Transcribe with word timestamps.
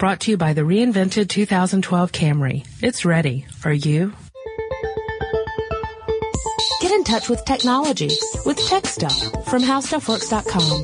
brought 0.00 0.20
to 0.20 0.30
you 0.30 0.38
by 0.38 0.54
the 0.54 0.62
reinvented 0.62 1.28
2012 1.28 2.10
Camry. 2.10 2.66
It's 2.80 3.04
ready. 3.04 3.46
Are 3.66 3.72
you? 3.72 4.14
Get 6.80 6.90
in 6.90 7.04
touch 7.04 7.28
with 7.28 7.44
technology 7.44 8.08
with 8.46 8.56
Tech 8.66 8.86
Stuff 8.86 9.46
from 9.46 9.62
HowStuffWorks.com. 9.62 10.82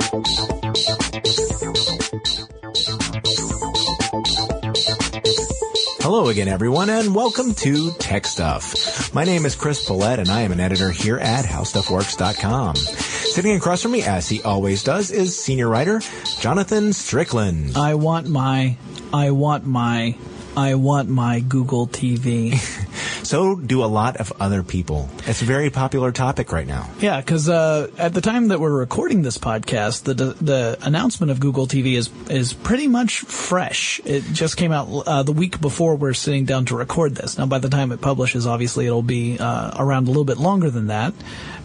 Hello 6.03 6.29
again, 6.29 6.47
everyone, 6.47 6.91
and 6.91 7.15
welcome 7.15 7.55
to 7.55 7.93
Tech 7.93 8.27
Stuff. 8.27 9.15
My 9.15 9.25
name 9.25 9.47
is 9.47 9.57
Chris 9.57 9.89
Pollette, 9.89 10.19
and 10.19 10.29
I 10.29 10.43
am 10.43 10.53
an 10.53 10.61
editor 10.61 10.91
here 10.91 11.17
at 11.17 11.47
HowStuffWorks.com. 11.47 12.77
Sitting 12.77 13.57
across 13.57 13.83
from 13.83 13.93
me, 13.93 14.03
as 14.03 14.29
he 14.29 14.43
always 14.43 14.85
does, 14.85 15.11
is 15.11 15.39
senior 15.39 15.69
writer 15.69 16.01
Jonathan 16.39 16.93
Strickland. 16.93 17.77
I 17.77 17.95
want 17.95 18.29
my, 18.29 18.77
I 19.13 19.31
want 19.31 19.67
my, 19.67 20.17
I 20.57 20.75
want 20.75 21.09
my 21.09 21.41
Google 21.41 21.87
TV. 21.87 22.55
So 23.27 23.57
do 23.57 23.83
a 23.83 23.87
lot 23.87 24.19
of 24.19 24.33
other 24.39 24.63
people. 24.63 25.09
It's 25.27 25.43
a 25.43 25.47
very 25.47 25.69
popular 25.69 26.13
topic 26.13 26.53
right 26.53 26.67
now. 26.67 26.89
yeah, 27.01 27.21
because 27.21 27.49
uh, 27.49 27.91
at 27.99 28.15
the 28.15 28.21
time 28.21 28.49
that 28.49 28.61
we're 28.61 28.79
recording 28.79 29.23
this 29.23 29.37
podcast, 29.37 30.05
the 30.05 30.15
the 30.15 30.79
announcement 30.83 31.33
of 31.33 31.41
Google 31.41 31.67
TV 31.67 31.95
is 31.95 32.09
is 32.31 32.53
pretty 32.53 32.87
much 32.87 33.23
fresh. 33.23 34.01
It 34.05 34.23
just 34.33 34.57
came 34.57 34.71
out 34.71 34.87
uh, 35.09 35.25
the 35.25 35.33
week 35.33 35.61
before 35.61 35.97
we're 35.97 36.15
sitting 36.15 36.45
down 36.45 36.67
to 36.67 36.77
record 36.77 37.17
this. 37.17 37.37
Now, 37.37 37.47
by 37.47 37.59
the 37.59 37.69
time 37.69 37.91
it 37.91 38.01
publishes, 38.01 38.47
obviously 38.47 38.87
it'll 38.87 39.03
be 39.03 39.41
uh, 39.41 39.73
around 39.77 40.05
a 40.05 40.11
little 40.11 40.25
bit 40.25 40.39
longer 40.39 40.71
than 40.71 40.87
that. 40.87 41.13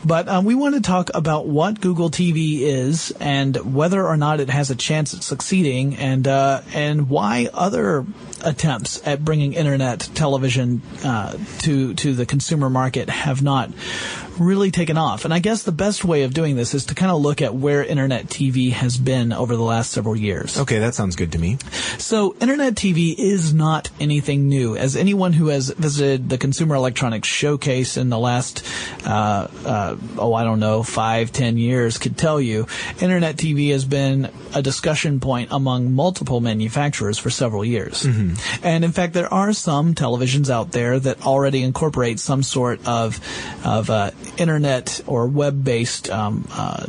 But 0.03 0.27
um, 0.27 0.45
we 0.45 0.55
want 0.55 0.75
to 0.75 0.81
talk 0.81 1.11
about 1.13 1.47
what 1.47 1.79
Google 1.79 2.09
TV 2.09 2.61
is 2.61 3.13
and 3.19 3.55
whether 3.75 4.05
or 4.05 4.17
not 4.17 4.39
it 4.39 4.49
has 4.49 4.71
a 4.71 4.75
chance 4.75 5.13
at 5.13 5.23
succeeding, 5.23 5.95
and 5.95 6.27
uh, 6.27 6.61
and 6.73 7.09
why 7.09 7.49
other 7.53 8.05
attempts 8.43 9.05
at 9.05 9.23
bringing 9.23 9.53
internet 9.53 9.99
television 10.15 10.81
uh, 11.03 11.37
to 11.59 11.93
to 11.95 12.13
the 12.13 12.26
consumer 12.26 12.70
market 12.70 13.09
have 13.09 13.43
not 13.43 13.70
really 14.40 14.71
taken 14.71 14.98
off. 14.98 15.26
And 15.26 15.34
I 15.34 15.40
guess 15.40 15.63
the 15.63 15.71
best 15.71 16.04
way 16.05 16.24
of 16.24 16.34
doing 16.34 16.55
this 16.55 16.74
is 16.74 16.85
to 16.87 16.96
kind 16.96 17.12
of 17.12 17.21
look 17.21 17.41
at 17.41 17.54
where 17.54 17.84
internet 17.84 18.27
TV 18.27 18.71
has 18.71 18.98
been 18.98 19.34
over 19.34 19.55
the 19.55 19.63
last 19.63 19.91
several 19.91 20.15
years. 20.15 20.60
Okay, 20.60 20.79
that 20.79 20.96
sounds 20.96 21.15
good 21.15 21.32
to 21.34 21.40
me. 21.40 21.57
So 21.98 22.35
internet 22.40 22.76
TV 22.76 23.15
is 23.18 23.54
not 23.54 23.90
anything 23.99 24.49
new. 24.49 24.76
As 24.76 24.96
anyone 24.96 25.34
who 25.34 25.48
has 25.48 25.70
visited 25.70 26.29
the 26.29 26.38
Consumer 26.38 26.76
Electronics 26.76 27.27
Showcase 27.27 27.98
in 27.98 28.10
the 28.10 28.20
last, 28.20 28.65
uh, 29.05 29.48
uh, 29.65 29.96
oh, 30.18 30.34
I 30.34 30.43
don't 30.43 30.60
know, 30.60 30.84
five, 30.84 31.32
ten 31.32 31.57
years 31.57 31.98
could 31.98 32.18
tell 32.18 32.40
you, 32.40 32.68
internet 32.99 33.35
TV 33.38 33.71
has 33.71 33.85
been 33.85 34.29
a 34.54 34.62
discussion 34.62 35.20
point 35.20 35.49
among 35.51 35.93
multiple 35.93 36.41
manufacturers 36.41 37.18
for 37.18 37.29
several 37.29 37.66
years. 37.66 38.05
And 38.63 38.84
in 38.84 38.91
fact, 38.91 39.13
there 39.13 39.32
are 39.34 39.54
some 39.54 39.95
televisions 39.95 40.49
out 40.49 40.71
there 40.71 40.99
that 40.99 41.26
already 41.26 41.63
incorporate 41.63 42.20
some 42.20 42.43
sort 42.43 42.88
of 42.88 43.20
of 43.63 43.90
uh, 43.90 44.12
internet 44.37 45.01
or 45.07 45.27
web-based 45.27 46.09
um, 46.09 46.47
uh, 46.51 46.85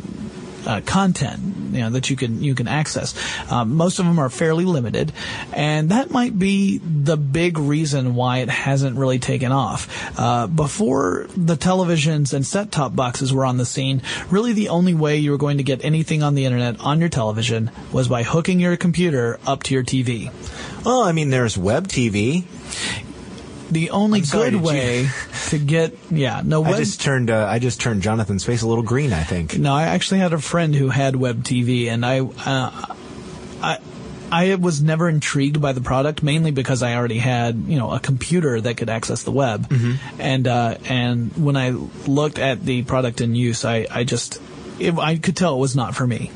uh, 0.65 0.81
content 0.85 1.53
you 1.73 1.81
know 1.81 1.89
that 1.89 2.09
you 2.09 2.15
can 2.15 2.43
you 2.43 2.55
can 2.55 2.67
access. 2.67 3.15
Um, 3.51 3.75
most 3.75 3.99
of 3.99 4.05
them 4.05 4.19
are 4.19 4.29
fairly 4.29 4.65
limited, 4.65 5.11
and 5.51 5.89
that 5.89 6.11
might 6.11 6.37
be 6.37 6.77
the 6.77 7.17
big 7.17 7.57
reason 7.57 8.15
why 8.15 8.39
it 8.39 8.49
hasn't 8.49 8.97
really 8.97 9.19
taken 9.19 9.51
off. 9.51 9.89
Uh, 10.17 10.47
before 10.47 11.27
the 11.35 11.55
televisions 11.55 12.33
and 12.33 12.45
set-top 12.45 12.95
boxes 12.95 13.33
were 13.33 13.45
on 13.45 13.57
the 13.57 13.65
scene, 13.65 14.01
really 14.29 14.53
the 14.53 14.69
only 14.69 14.93
way 14.93 15.17
you 15.17 15.31
were 15.31 15.37
going 15.37 15.57
to 15.57 15.63
get 15.63 15.83
anything 15.83 16.21
on 16.23 16.35
the 16.35 16.45
internet 16.45 16.79
on 16.79 16.99
your 16.99 17.09
television 17.09 17.71
was 17.91 18.07
by 18.07 18.23
hooking 18.23 18.59
your 18.59 18.77
computer 18.77 19.39
up 19.45 19.63
to 19.63 19.73
your 19.73 19.83
TV. 19.83 20.31
Well, 20.85 21.01
I 21.01 21.11
mean, 21.11 21.29
there's 21.29 21.57
web 21.57 21.87
TV. 21.87 22.43
The 23.73 23.89
only 23.89 24.23
sorry, 24.23 24.51
good 24.51 24.51
did 24.51 24.59
you- 24.61 24.67
way 24.67 25.09
to 25.49 25.57
get 25.57 25.97
yeah 26.11 26.41
no 26.43 26.63
I 26.63 26.77
just 26.77 27.01
turned. 27.01 27.29
Uh, 27.29 27.45
I 27.49 27.59
just 27.59 27.81
turned 27.81 28.01
Jonathan's 28.01 28.43
face 28.45 28.61
a 28.61 28.67
little 28.67 28.83
green. 28.83 29.11
I 29.13 29.23
think. 29.23 29.57
No, 29.57 29.73
I 29.73 29.83
actually 29.83 30.19
had 30.19 30.33
a 30.33 30.39
friend 30.39 30.73
who 30.75 30.89
had 30.89 31.15
web 31.15 31.43
TV, 31.43 31.87
and 31.89 32.05
I, 32.05 32.19
uh, 32.21 32.95
I, 33.61 33.77
I 34.31 34.55
was 34.55 34.81
never 34.81 35.07
intrigued 35.09 35.61
by 35.61 35.73
the 35.73 35.81
product, 35.81 36.23
mainly 36.23 36.51
because 36.51 36.81
I 36.81 36.95
already 36.95 37.19
had, 37.19 37.55
you 37.67 37.77
know, 37.77 37.91
a 37.91 37.99
computer 37.99 38.59
that 38.61 38.77
could 38.77 38.89
access 38.89 39.23
the 39.23 39.31
web, 39.31 39.71
and 40.19 40.47
uh, 40.47 40.77
and 40.85 41.31
when 41.37 41.55
I 41.55 41.69
looked 41.71 42.39
at 42.39 42.63
the 42.65 42.83
product 42.83 43.21
in 43.21 43.35
use, 43.35 43.63
I, 43.65 43.85
I 43.91 44.03
just, 44.03 44.41
it, 44.79 44.97
I 44.97 45.17
could 45.17 45.35
tell 45.37 45.55
it 45.55 45.59
was 45.59 45.75
not 45.75 45.95
for 45.95 46.07
me. 46.07 46.31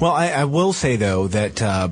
Well, 0.00 0.12
I, 0.12 0.28
I 0.30 0.44
will 0.44 0.72
say 0.72 0.96
though 0.96 1.28
that 1.28 1.60
uh, 1.60 1.88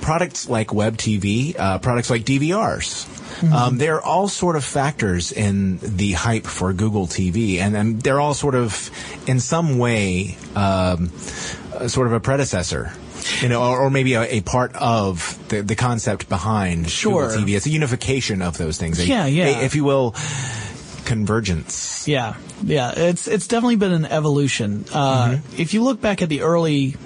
products 0.00 0.48
like 0.48 0.72
web 0.74 0.96
TV, 0.96 1.54
uh, 1.58 1.78
products 1.78 2.10
like 2.10 2.22
DVRs. 2.24 3.06
Um, 3.52 3.78
they're 3.78 4.00
all 4.00 4.28
sort 4.28 4.56
of 4.56 4.64
factors 4.64 5.30
in 5.32 5.78
the 5.82 6.12
hype 6.12 6.44
for 6.46 6.72
Google 6.72 7.06
TV, 7.06 7.58
and, 7.58 7.76
and 7.76 8.00
they're 8.02 8.18
all 8.20 8.34
sort 8.34 8.54
of, 8.54 8.90
in 9.26 9.38
some 9.40 9.78
way, 9.78 10.36
um, 10.56 11.10
uh, 11.74 11.86
sort 11.88 12.06
of 12.08 12.12
a 12.14 12.20
predecessor, 12.20 12.92
you 13.40 13.48
know, 13.48 13.62
or, 13.62 13.80
or 13.82 13.90
maybe 13.90 14.14
a, 14.14 14.22
a 14.22 14.40
part 14.40 14.74
of 14.74 15.38
the, 15.48 15.62
the 15.62 15.76
concept 15.76 16.28
behind 16.28 16.88
Sure. 16.90 17.28
Google 17.28 17.44
TV. 17.44 17.56
It's 17.56 17.66
a 17.66 17.70
unification 17.70 18.42
of 18.42 18.58
those 18.58 18.76
things, 18.78 18.98
a- 18.98 19.06
Yeah, 19.06 19.26
yeah. 19.26 19.60
a- 19.60 19.64
if 19.64 19.74
you 19.76 19.84
will, 19.84 20.14
convergence. 21.04 22.06
Yeah, 22.08 22.34
yeah, 22.62 22.92
it's 22.96 23.28
it's 23.28 23.46
definitely 23.46 23.76
been 23.76 23.92
an 23.92 24.06
evolution. 24.06 24.84
Uh, 24.92 25.38
If 25.56 25.74
you 25.74 25.82
look 25.82 26.00
back 26.00 26.22
at 26.22 26.28
the 26.28 26.42
early 26.42 26.96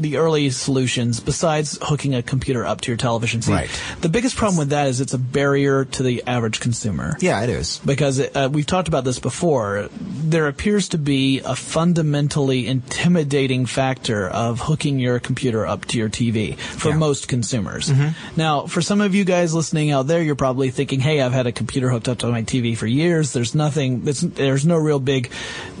the 0.00 0.16
early 0.16 0.50
solutions, 0.50 1.20
besides 1.20 1.78
hooking 1.82 2.14
a 2.14 2.22
computer 2.22 2.64
up 2.64 2.80
to 2.82 2.90
your 2.90 2.96
television 2.96 3.42
set, 3.42 3.52
Right. 3.52 3.70
the 4.00 4.08
biggest 4.08 4.36
problem 4.36 4.56
with 4.58 4.70
that 4.70 4.86
is 4.88 5.00
it's 5.00 5.14
a 5.14 5.18
barrier 5.18 5.84
to 5.84 6.02
the 6.02 6.22
average 6.26 6.60
consumer. 6.60 7.16
Yeah, 7.20 7.42
it 7.42 7.50
is. 7.50 7.80
Because 7.84 8.20
uh, 8.20 8.48
we've 8.52 8.66
talked 8.66 8.88
about 8.88 9.04
this 9.04 9.18
before, 9.18 9.88
there 10.00 10.46
appears 10.46 10.88
to 10.90 10.98
be 10.98 11.40
a 11.40 11.56
fundamentally 11.56 12.66
intimidating 12.66 13.66
factor 13.66 14.28
of 14.28 14.60
hooking 14.60 14.98
your 14.98 15.18
computer 15.18 15.66
up 15.66 15.84
to 15.86 15.98
your 15.98 16.08
TV 16.08 16.56
for 16.56 16.90
Yeah. 16.90 16.96
most 16.96 17.26
consumers. 17.28 17.92
Now, 18.36 18.66
for 18.66 18.82
some 18.82 19.00
of 19.00 19.14
you 19.14 19.24
guys 19.24 19.54
listening 19.54 19.90
out 19.90 20.06
there, 20.06 20.22
you're 20.22 20.34
probably 20.36 20.70
thinking, 20.70 21.00
"Hey, 21.00 21.20
I've 21.20 21.32
had 21.32 21.46
a 21.46 21.52
computer 21.52 21.90
hooked 21.90 22.08
up 22.08 22.18
to 22.18 22.26
my 22.28 22.42
TV 22.42 22.74
for 22.76 22.86
years. 22.86 23.32
There's 23.32 23.54
nothing. 23.54 24.02
There's 24.04 24.64
no 24.66 24.76
real 24.76 25.00
big 25.00 25.30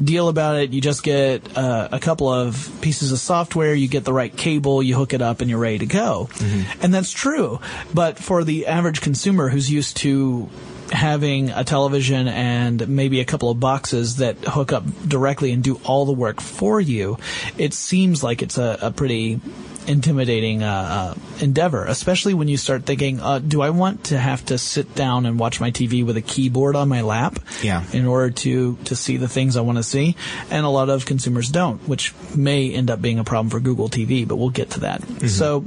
deal 0.02 0.28
about 0.28 0.56
it. 0.56 0.72
You 0.72 0.80
just 0.80 1.02
get 1.02 1.42
uh, 1.56 1.88
a 1.92 2.00
couple 2.00 2.28
of 2.28 2.68
pieces 2.80 3.12
of 3.12 3.18
software. 3.20 3.74
You 3.74 3.86
get 3.88 4.04
the 4.08 4.12
right 4.14 4.34
cable. 4.34 4.82
You 4.82 4.96
hook 4.96 5.12
it 5.12 5.20
up, 5.20 5.42
and 5.42 5.50
you're 5.50 5.58
ready 5.58 5.80
to 5.80 5.86
go." 5.86 6.28
Mm-hmm. 6.32 6.82
And 6.82 6.94
that's 6.94 7.12
true. 7.12 7.60
But 7.92 8.18
for 8.18 8.42
the 8.42 8.66
average 8.66 9.02
consumer 9.02 9.48
who's 9.48 9.70
used 9.70 9.98
to 9.98 10.48
having 10.90 11.50
a 11.50 11.64
television 11.64 12.28
and 12.28 12.88
maybe 12.88 13.20
a 13.20 13.24
couple 13.24 13.50
of 13.50 13.60
boxes 13.60 14.16
that 14.16 14.38
hook 14.38 14.72
up 14.72 14.84
directly 15.06 15.52
and 15.52 15.62
do 15.62 15.78
all 15.84 16.06
the 16.06 16.12
work 16.12 16.40
for 16.40 16.80
you, 16.80 17.18
it 17.58 17.74
seems 17.74 18.22
like 18.22 18.40
it's 18.40 18.56
a, 18.56 18.78
a 18.80 18.90
pretty 18.90 19.40
intimidating 19.88 20.62
uh, 20.62 21.14
uh, 21.16 21.42
endeavor, 21.42 21.84
especially 21.86 22.34
when 22.34 22.46
you 22.46 22.56
start 22.56 22.84
thinking, 22.84 23.20
uh, 23.20 23.38
do 23.38 23.62
I 23.62 23.70
want 23.70 24.04
to 24.04 24.18
have 24.18 24.44
to 24.46 24.58
sit 24.58 24.94
down 24.94 25.26
and 25.26 25.38
watch 25.38 25.60
my 25.60 25.70
TV 25.70 26.04
with 26.04 26.16
a 26.16 26.20
keyboard 26.22 26.76
on 26.76 26.88
my 26.88 27.00
lap 27.00 27.38
Yeah. 27.62 27.82
in 27.92 28.06
order 28.06 28.30
to, 28.30 28.76
to 28.84 28.94
see 28.94 29.16
the 29.16 29.28
things 29.28 29.56
I 29.56 29.62
want 29.62 29.78
to 29.78 29.82
see? 29.82 30.14
And 30.50 30.66
a 30.66 30.68
lot 30.68 30.90
of 30.90 31.06
consumers 31.06 31.48
don't, 31.50 31.78
which 31.88 32.14
may 32.36 32.70
end 32.72 32.90
up 32.90 33.00
being 33.00 33.18
a 33.18 33.24
problem 33.24 33.48
for 33.50 33.60
Google 33.60 33.88
TV, 33.88 34.28
but 34.28 34.36
we'll 34.36 34.50
get 34.50 34.70
to 34.70 34.80
that. 34.80 35.02
So 35.28 35.64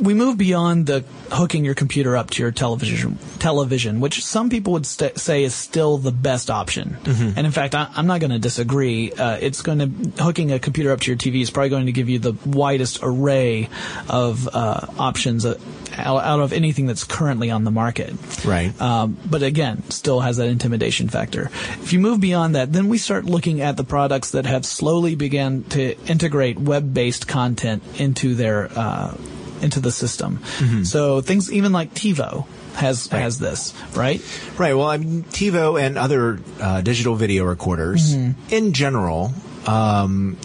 we 0.00 0.14
move 0.14 0.38
beyond 0.38 0.86
the 0.86 1.04
hooking 1.30 1.64
your 1.64 1.74
computer 1.74 2.16
up 2.16 2.30
to 2.30 2.42
your 2.42 2.50
television, 2.50 3.18
television, 3.38 4.00
which 4.00 4.24
some 4.24 4.50
people 4.50 4.74
would 4.74 4.86
st- 4.86 5.18
say 5.18 5.44
is 5.44 5.54
still 5.54 5.98
the 5.98 6.12
best 6.12 6.50
option. 6.50 6.96
And 7.36 7.46
in 7.46 7.52
fact, 7.52 7.74
I, 7.74 7.88
I'm 7.94 8.06
not 8.06 8.20
going 8.20 8.30
to 8.30 8.38
disagree. 8.38 9.12
Uh, 9.12 9.38
it's 9.40 9.62
going 9.62 9.78
to 9.78 10.22
hooking 10.22 10.52
a 10.52 10.58
computer 10.58 10.92
up 10.92 11.00
to 11.00 11.10
your 11.10 11.16
TV 11.16 11.40
is 11.40 11.50
probably 11.50 11.70
going 11.70 11.86
to 11.86 11.92
give 11.92 12.08
you 12.08 12.18
the 12.18 12.32
widest 12.44 13.00
array 13.02 13.68
of 14.08 14.48
uh, 14.52 14.86
options 14.98 15.46
uh, 15.46 15.58
out, 15.96 16.24
out 16.24 16.40
of 16.40 16.52
anything 16.52 16.86
that's 16.86 17.04
currently 17.04 17.50
on 17.50 17.64
the 17.64 17.70
market. 17.70 18.14
Right. 18.44 18.78
Um, 18.80 19.16
but 19.28 19.42
again, 19.42 19.82
still 19.90 20.20
has 20.20 20.36
that 20.36 20.48
intimidation 20.48 21.08
factor. 21.08 21.50
If 21.80 21.92
you 21.92 21.98
move 21.98 22.20
beyond 22.20 22.54
that, 22.54 22.72
then 22.72 22.88
we 22.88 22.98
start 22.98 23.24
looking 23.24 23.60
at 23.60 23.76
the 23.76 23.84
products 23.84 24.32
that 24.32 24.46
have 24.46 24.66
slowly 24.66 25.14
began 25.14 25.64
to 25.64 25.96
integrate 26.06 26.58
web-based 26.58 27.26
content 27.28 27.82
into 27.98 28.34
their 28.34 28.70
uh, 28.74 29.14
into 29.62 29.80
the 29.80 29.90
system. 29.92 30.40
So 30.84 31.20
things 31.20 31.52
even 31.52 31.72
like 31.72 31.94
TiVo 31.94 32.46
has 32.74 33.06
has 33.08 33.38
this, 33.38 33.72
right? 33.94 34.20
Right. 34.58 34.74
Well, 34.74 34.86
I 34.88 34.96
mean, 34.98 35.24
TiVo 35.24 35.80
and 35.80 35.96
other 35.98 36.40
uh, 36.60 36.80
digital 36.82 37.14
video 37.14 37.44
recorders, 37.44 38.14
Mm-hmm. 38.16 38.54
in 38.54 38.72
general, 38.72 39.32
um, 39.66 40.36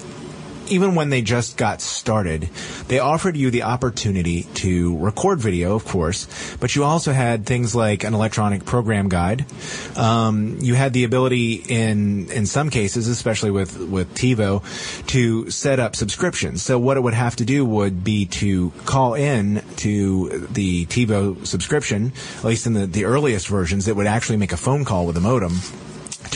even 0.70 0.96
when 0.96 1.10
they 1.10 1.22
just 1.22 1.58
got 1.58 1.82
started, 1.82 2.50
they 2.88 3.00
offered 3.00 3.36
you 3.36 3.52
the 3.52 3.64
opportunity 3.64 4.44
to 4.56 4.98
record 4.98 5.40
video, 5.40 5.76
of 5.76 5.86
course, 5.86 6.28
but 6.60 6.76
you 6.76 6.84
also 6.84 7.12
had 7.12 7.46
things 7.46 7.76
like 7.76 8.04
an 8.04 8.14
electronic 8.14 8.66
program 8.66 9.10
guide. 9.10 9.46
Um, 9.96 10.58
you 10.62 10.76
had 10.76 10.94
the 10.94 11.04
ability 11.04 11.64
in 11.68 12.30
in 12.32 12.46
some 12.46 12.70
cases, 12.70 13.08
especially 13.08 13.52
with 13.52 13.78
with 13.80 14.14
TiVo, 14.14 14.64
to 15.08 15.50
set 15.50 15.80
up 15.80 15.96
subscriptions. 15.96 16.62
So 16.64 16.80
what 16.80 16.98
it 16.98 17.02
would 17.02 17.14
have 17.14 17.36
to 17.38 17.46
do 17.46 17.66
would 17.66 18.04
be 18.04 18.26
to 18.26 18.72
call 18.86 19.14
in 19.14 19.64
to 19.78 20.48
the 20.52 20.86
TiVo 20.86 21.46
subscription, 21.46 22.14
at 22.38 22.44
least 22.44 22.68
in 22.68 22.74
the, 22.74 22.86
the 22.86 23.06
earliest 23.06 23.48
versions, 23.48 23.88
it 23.88 23.96
would 23.96 24.08
actually 24.08 24.38
make 24.38 24.52
a 24.52 24.58
phone 24.58 24.86
call 24.86 25.06
with 25.06 25.18
a 25.18 25.22
modem 25.22 25.60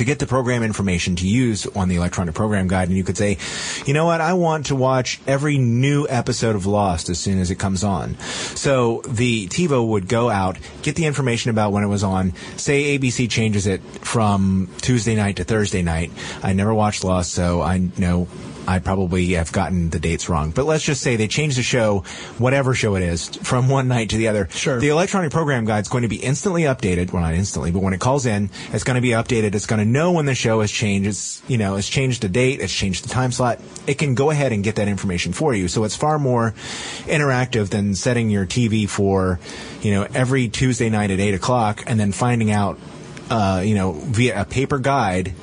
to 0.02 0.06
get 0.06 0.18
the 0.18 0.26
program 0.26 0.64
information 0.64 1.16
to 1.16 1.28
use 1.28 1.68
on 1.68 1.88
the 1.88 1.96
electronic 1.96 2.34
program 2.34 2.68
guide 2.68 2.88
and 2.88 2.98
you 2.98 3.04
could 3.04 3.16
say, 3.16 3.38
you 3.86 3.94
know 3.94 4.06
what, 4.06 4.20
I 4.20 4.34
want 4.34 4.66
to 4.68 4.76
watch 4.76 5.22
every 5.28 5.60
new 5.60 6.08
episode 6.10 6.56
of 6.56 6.66
Lost 6.66 7.08
as 7.10 7.20
soon 7.20 7.38
as 7.38 7.52
it 7.52 7.60
comes 7.60 7.84
on. 7.84 8.18
So 8.18 9.04
the 9.08 9.48
TiVo 9.48 9.88
would 9.90 10.08
go 10.08 10.28
out, 10.32 10.58
get 10.82 10.96
the 10.96 11.06
information 11.06 11.52
about 11.52 11.72
when 11.72 11.84
it 11.84 11.88
was 11.88 12.04
on, 12.04 12.34
say 12.58 12.98
ABC 12.98 13.30
changes 13.30 13.68
it 13.68 13.84
from 14.00 14.72
Tuesday 14.82 15.14
night 15.14 15.36
to 15.36 15.44
Thursday 15.44 15.84
night. 15.84 16.10
I 16.42 16.54
never 16.54 16.74
watched 16.74 17.04
Lost, 17.04 17.32
so 17.32 17.62
I 17.62 17.78
know 18.00 18.28
I 18.68 18.80
probably 18.80 19.34
have 19.34 19.52
gotten 19.52 19.90
the 19.90 20.00
dates 20.00 20.30
wrong. 20.30 20.52
But 20.52 20.66
let's 20.66 20.84
just 20.84 21.02
say 21.02 21.16
they 21.16 21.28
changed 21.28 21.58
the 21.58 21.64
show, 21.64 22.00
whatever 22.38 22.74
show 22.74 22.96
it 22.96 23.04
is, 23.04 23.30
from 23.38 23.70
one 23.70 23.88
night 23.88 24.10
to 24.12 24.18
the 24.18 24.28
other. 24.28 24.48
Sure. 24.52 24.80
The 24.80 24.90
electronic 24.90 25.32
program 25.32 25.66
guide 25.66 25.82
is 25.82 25.88
going 25.88 26.04
to 26.04 26.08
be 26.08 26.18
instantly 26.18 26.64
updated. 26.64 27.12
Well, 27.12 27.24
not 27.24 27.34
instantly, 27.34 27.72
but 27.72 27.82
when 27.82 27.94
it 27.94 28.00
calls 28.00 28.26
in, 28.26 28.50
it's 28.72 28.84
going 28.84 28.96
to 28.96 29.02
be 29.02 29.10
updated. 29.10 29.56
It's 29.56 29.66
going 29.66 29.80
to 29.80 29.86
know 29.86 30.12
when 30.12 30.26
the 30.26 30.36
show 30.36 30.62
has 30.62 30.72
changed. 30.72 31.08
It's, 31.08 31.42
you 31.48 31.58
know, 31.58 31.76
it's 31.76 31.90
changed 31.90 32.22
the 32.22 32.30
date. 32.30 32.60
It's 32.60 32.74
changed 32.74 33.04
the 33.04 33.10
time 33.10 33.32
slot. 33.32 33.60
It 33.88 33.96
can 33.96 34.16
go 34.16 34.30
ahead 34.30 34.52
and 34.52 34.64
get 34.64 34.76
that 34.76 34.88
information 34.88 35.34
for 35.34 35.54
you. 35.54 35.68
So 35.68 35.84
it's 35.84 35.96
far 35.96 36.20
more 36.20 36.54
interactive 37.06 37.70
than 37.70 37.96
setting 37.96 38.30
your 38.30 38.46
TV 38.46 38.88
for, 38.88 39.40
you 39.82 39.92
know, 39.92 40.08
every 40.14 40.50
Tuesday 40.50 40.90
night 40.90 41.12
at 41.12 41.20
eight 41.20 41.34
o'clock 41.34 41.84
and 41.88 42.00
then 42.00 42.12
finding 42.12 42.52
out, 42.52 42.80
uh, 43.30 43.64
you 43.66 43.76
know, 43.76 43.94
via 43.94 44.42
a 44.42 44.46
paper 44.46 44.78
guide 44.78 45.34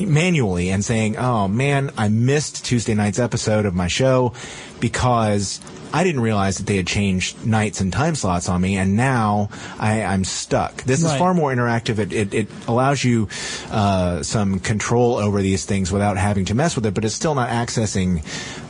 manually 0.00 0.70
and 0.70 0.84
saying, 0.84 1.16
"Oh 1.16 1.48
man, 1.48 1.90
I 1.96 2.08
missed 2.08 2.64
Tuesday 2.64 2.94
night's 2.94 3.18
episode 3.18 3.66
of 3.66 3.74
my 3.74 3.88
show 3.88 4.32
because 4.80 5.60
I 5.94 6.04
didn't 6.04 6.22
realize 6.22 6.56
that 6.56 6.66
they 6.66 6.76
had 6.76 6.86
changed 6.86 7.44
nights 7.46 7.80
and 7.82 7.92
time 7.92 8.14
slots 8.14 8.48
on 8.48 8.60
me, 8.60 8.76
and 8.76 8.96
now 8.96 9.50
I, 9.78 9.98
am 10.00 10.24
stuck." 10.24 10.82
This 10.84 11.02
Right. 11.02 11.12
is 11.12 11.18
far 11.18 11.34
more 11.34 11.52
interactive. 11.54 11.98
It, 11.98 12.12
it, 12.12 12.34
it 12.34 12.48
allows 12.66 13.04
you 13.04 13.28
uh, 13.70 14.22
some 14.22 14.58
control 14.60 15.16
over 15.16 15.42
these 15.42 15.64
things 15.64 15.92
without 15.92 16.16
having 16.16 16.46
to 16.46 16.54
mess 16.54 16.74
with 16.76 16.86
it, 16.86 16.94
but 16.94 17.04
it's 17.04 17.14
still 17.14 17.34
not 17.34 17.50
accessing 17.50 18.22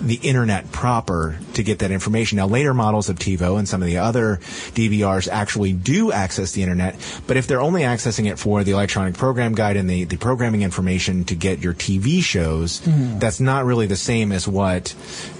the 0.02 0.16
internet 0.16 0.70
proper 0.72 1.38
to 1.54 1.62
get 1.62 1.78
that 1.78 1.90
information. 1.90 2.36
Now, 2.36 2.46
later 2.46 2.74
models 2.74 3.08
of 3.08 3.16
TiVo 3.16 3.58
and 3.58 3.68
some 3.68 3.82
of 3.82 3.86
the 3.86 3.98
other 3.98 4.38
DVRs 4.74 5.28
actually 5.28 5.72
do 5.72 6.10
access 6.10 6.52
the 6.52 6.62
internet, 6.62 6.96
but 7.26 7.36
if 7.36 7.46
they're 7.46 7.60
only 7.60 7.82
accessing 7.82 8.30
it 8.30 8.38
for 8.38 8.64
the 8.64 8.72
electronic 8.72 9.14
program 9.14 9.54
guide 9.54 9.76
and 9.76 9.88
the, 9.88 10.04
the 10.04 10.16
programming 10.16 10.62
information 10.62 11.24
to 11.24 11.34
get 11.34 11.60
your 11.60 11.74
TV 11.74 12.22
shows, 12.22 12.80
hmm. 12.80 13.18
that's 13.18 13.40
not 13.40 13.64
really 13.64 13.86
the 13.86 13.96
same 13.96 14.32
as 14.32 14.48
what 14.48 14.94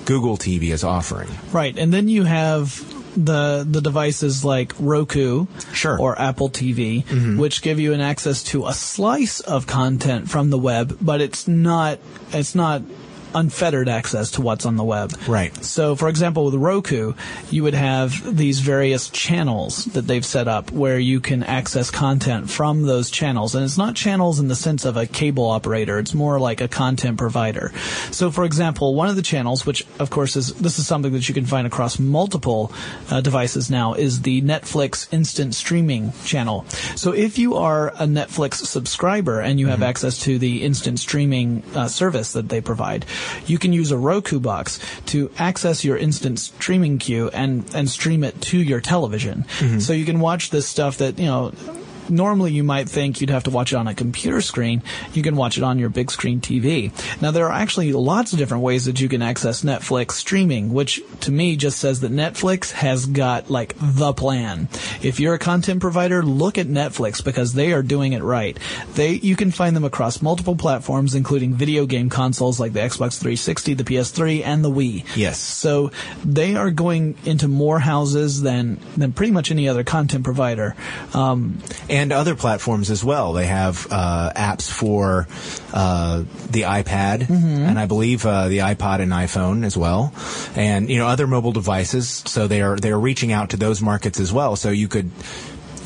Google 0.04 0.36
TV 0.36 0.72
is 0.72 0.84
offering. 0.84 1.28
Right, 1.52 1.76
and 1.76 1.92
then 1.92 2.08
you 2.08 2.24
have 2.24 2.80
the 3.16 3.66
the 3.68 3.80
devices 3.80 4.44
like 4.44 4.72
Roku 4.78 5.46
Sure. 5.72 5.98
or 6.00 6.18
Apple 6.18 6.48
TV, 6.48 7.04
mm-hmm. 7.04 7.38
which 7.38 7.62
give 7.62 7.78
you 7.78 7.92
an 7.92 8.00
access 8.00 8.42
to 8.44 8.66
a 8.66 8.72
slice 8.72 9.40
of 9.40 9.66
content 9.66 10.30
from 10.30 10.50
the 10.50 10.58
web, 10.58 10.96
but 11.00 11.20
it's 11.20 11.46
not 11.46 11.98
it's 12.32 12.54
not 12.54 12.82
unfettered 13.34 13.88
access 13.88 14.32
to 14.32 14.42
what's 14.42 14.66
on 14.66 14.76
the 14.76 14.84
web. 14.84 15.12
Right. 15.26 15.52
So, 15.64 15.96
for 15.96 16.08
example, 16.08 16.46
with 16.46 16.54
Roku, 16.54 17.14
you 17.50 17.62
would 17.62 17.74
have 17.74 18.36
these 18.36 18.60
various 18.60 19.08
channels 19.10 19.84
that 19.86 20.02
they've 20.02 20.24
set 20.24 20.48
up 20.48 20.70
where 20.70 20.98
you 20.98 21.20
can 21.20 21.42
access 21.42 21.90
content 21.90 22.50
from 22.50 22.82
those 22.82 23.10
channels. 23.10 23.54
And 23.54 23.64
it's 23.64 23.78
not 23.78 23.94
channels 23.94 24.40
in 24.40 24.48
the 24.48 24.56
sense 24.56 24.84
of 24.84 24.96
a 24.96 25.06
cable 25.06 25.48
operator. 25.48 25.98
It's 25.98 26.14
more 26.14 26.38
like 26.38 26.60
a 26.60 26.68
content 26.68 27.18
provider. 27.18 27.72
So, 28.10 28.30
for 28.30 28.44
example, 28.44 28.94
one 28.94 29.08
of 29.08 29.16
the 29.16 29.22
channels, 29.22 29.66
which 29.66 29.86
of 29.98 30.10
course 30.10 30.36
is, 30.36 30.54
this 30.54 30.78
is 30.78 30.86
something 30.86 31.12
that 31.12 31.28
you 31.28 31.34
can 31.34 31.46
find 31.46 31.66
across 31.66 31.98
multiple 31.98 32.72
uh, 33.10 33.20
devices 33.20 33.70
now, 33.70 33.94
is 33.94 34.22
the 34.22 34.42
Netflix 34.42 35.12
instant 35.12 35.54
streaming 35.54 36.12
channel. 36.24 36.64
So 36.96 37.12
if 37.12 37.38
you 37.38 37.54
are 37.56 37.88
a 37.88 38.06
Netflix 38.06 38.54
subscriber 38.66 39.40
and 39.40 39.58
you 39.58 39.68
have 39.68 39.82
access 39.82 40.18
to 40.20 40.38
the 40.38 40.62
instant 40.62 40.98
streaming 40.98 41.62
uh, 41.74 41.88
service 41.88 42.32
that 42.32 42.48
they 42.48 42.60
provide, 42.60 43.04
you 43.46 43.58
can 43.58 43.72
use 43.72 43.90
a 43.90 43.96
Roku 43.96 44.40
box 44.40 44.78
to 45.06 45.30
access 45.38 45.84
your 45.84 45.96
instant 45.96 46.38
streaming 46.38 46.98
queue 46.98 47.30
and, 47.32 47.64
and 47.74 47.88
stream 47.88 48.24
it 48.24 48.40
to 48.42 48.58
your 48.58 48.80
television. 48.80 49.44
Mm-hmm. 49.58 49.78
So 49.78 49.92
you 49.92 50.04
can 50.04 50.20
watch 50.20 50.50
this 50.50 50.66
stuff 50.66 50.98
that, 50.98 51.18
you 51.18 51.26
know, 51.26 51.52
normally 52.08 52.52
you 52.52 52.64
might 52.64 52.88
think 52.88 53.20
you'd 53.20 53.30
have 53.30 53.44
to 53.44 53.50
watch 53.50 53.72
it 53.72 53.76
on 53.76 53.88
a 53.88 53.94
computer 53.94 54.40
screen. 54.40 54.82
You 55.12 55.22
can 55.22 55.36
watch 55.36 55.58
it 55.58 55.64
on 55.64 55.78
your 55.78 55.88
big 55.88 56.10
screen 56.10 56.40
TV. 56.40 56.92
Now 57.20 57.30
there 57.30 57.46
are 57.46 57.52
actually 57.52 57.92
lots 57.92 58.32
of 58.32 58.38
different 58.38 58.62
ways 58.62 58.84
that 58.86 59.00
you 59.00 59.08
can 59.08 59.22
access 59.22 59.62
Netflix 59.62 60.12
streaming, 60.12 60.72
which 60.72 61.00
to 61.20 61.30
me 61.30 61.56
just 61.56 61.78
says 61.78 62.00
that 62.00 62.12
Netflix 62.12 62.72
has 62.72 63.06
got 63.06 63.50
like 63.50 63.74
the 63.80 64.12
plan. 64.12 64.68
If 65.02 65.20
you're 65.20 65.34
a 65.34 65.38
content 65.38 65.80
provider, 65.80 66.22
look 66.22 66.58
at 66.58 66.66
Netflix 66.66 67.24
because 67.24 67.52
they 67.52 67.72
are 67.72 67.82
doing 67.82 68.12
it 68.12 68.22
right. 68.22 68.58
They, 68.94 69.12
you 69.12 69.36
can 69.36 69.50
find 69.50 69.74
them 69.74 69.84
across 69.84 70.22
multiple 70.22 70.56
platforms, 70.56 71.14
including 71.14 71.54
video 71.54 71.86
game 71.86 72.10
consoles 72.10 72.60
like 72.60 72.72
the 72.72 72.80
Xbox 72.80 73.18
360, 73.18 73.74
the 73.74 73.84
PS3, 73.84 74.44
and 74.44 74.64
the 74.64 74.70
Wii. 74.70 75.04
Yes. 75.16 75.38
So 75.38 75.90
they 76.24 76.56
are 76.56 76.70
going 76.70 77.16
into 77.24 77.48
more 77.48 77.78
houses 77.78 78.42
than 78.42 78.78
than 78.96 79.12
pretty 79.12 79.32
much 79.32 79.50
any 79.50 79.68
other 79.68 79.84
content 79.84 80.24
provider. 80.24 80.74
Um, 81.14 81.58
and 81.92 82.10
other 82.10 82.34
platforms 82.34 82.90
as 82.90 83.04
well. 83.04 83.34
They 83.34 83.46
have 83.46 83.86
uh, 83.90 84.32
apps 84.34 84.70
for 84.70 85.28
uh, 85.74 86.24
the 86.50 86.62
iPad, 86.62 87.28
and 87.28 87.78
I 87.78 87.84
believe 87.84 88.24
uh, 88.24 88.48
the 88.48 88.58
iPod 88.58 89.00
and 89.00 89.12
iPhone 89.12 89.64
as 89.64 89.76
well, 89.76 90.12
and 90.56 90.88
you 90.88 90.98
know 90.98 91.06
other 91.06 91.26
mobile 91.26 91.52
devices. 91.52 92.22
So 92.26 92.46
they 92.48 92.62
are 92.62 92.76
they 92.76 92.90
are 92.90 92.98
reaching 92.98 93.30
out 93.30 93.50
to 93.50 93.58
those 93.58 93.82
markets 93.82 94.18
as 94.18 94.32
well. 94.32 94.56
So 94.56 94.70
you 94.70 94.88
could. 94.88 95.10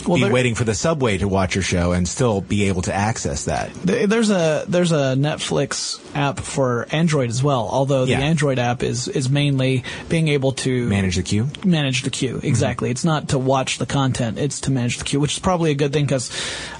Well, 0.08 0.18
be 0.18 0.32
waiting 0.32 0.54
for 0.54 0.64
the 0.64 0.74
subway 0.74 1.18
to 1.18 1.28
watch 1.28 1.54
your 1.54 1.62
show 1.62 1.92
and 1.92 2.06
still 2.08 2.40
be 2.40 2.64
able 2.68 2.82
to 2.82 2.94
access 2.94 3.44
that. 3.46 3.72
there's 3.84 4.30
a 4.30 4.64
there's 4.68 4.92
a 4.92 5.14
Netflix 5.16 6.00
app 6.14 6.40
for 6.40 6.86
Android 6.90 7.30
as 7.30 7.42
well. 7.42 7.68
Although 7.70 8.04
the 8.04 8.12
Yeah. 8.12 8.20
Android 8.20 8.58
app 8.58 8.82
is 8.82 9.08
is 9.08 9.28
mainly 9.28 9.84
being 10.08 10.28
able 10.28 10.52
to 10.52 10.86
Manage 10.88 11.16
the 11.16 11.22
queue. 11.22 11.48
manage 11.64 12.02
the 12.02 12.10
queue. 12.10 12.36
Mm-hmm. 12.36 12.46
Exactly. 12.46 12.90
It's 12.90 13.04
not 13.04 13.28
to 13.30 13.38
watch 13.38 13.78
the 13.78 13.86
content, 13.86 14.38
it's 14.38 14.60
to 14.62 14.70
manage 14.70 14.98
the 14.98 15.04
queue, 15.04 15.20
which 15.20 15.34
is 15.34 15.38
probably 15.38 15.70
a 15.70 15.74
good 15.74 15.92
thing 15.92 16.04
because 16.04 16.30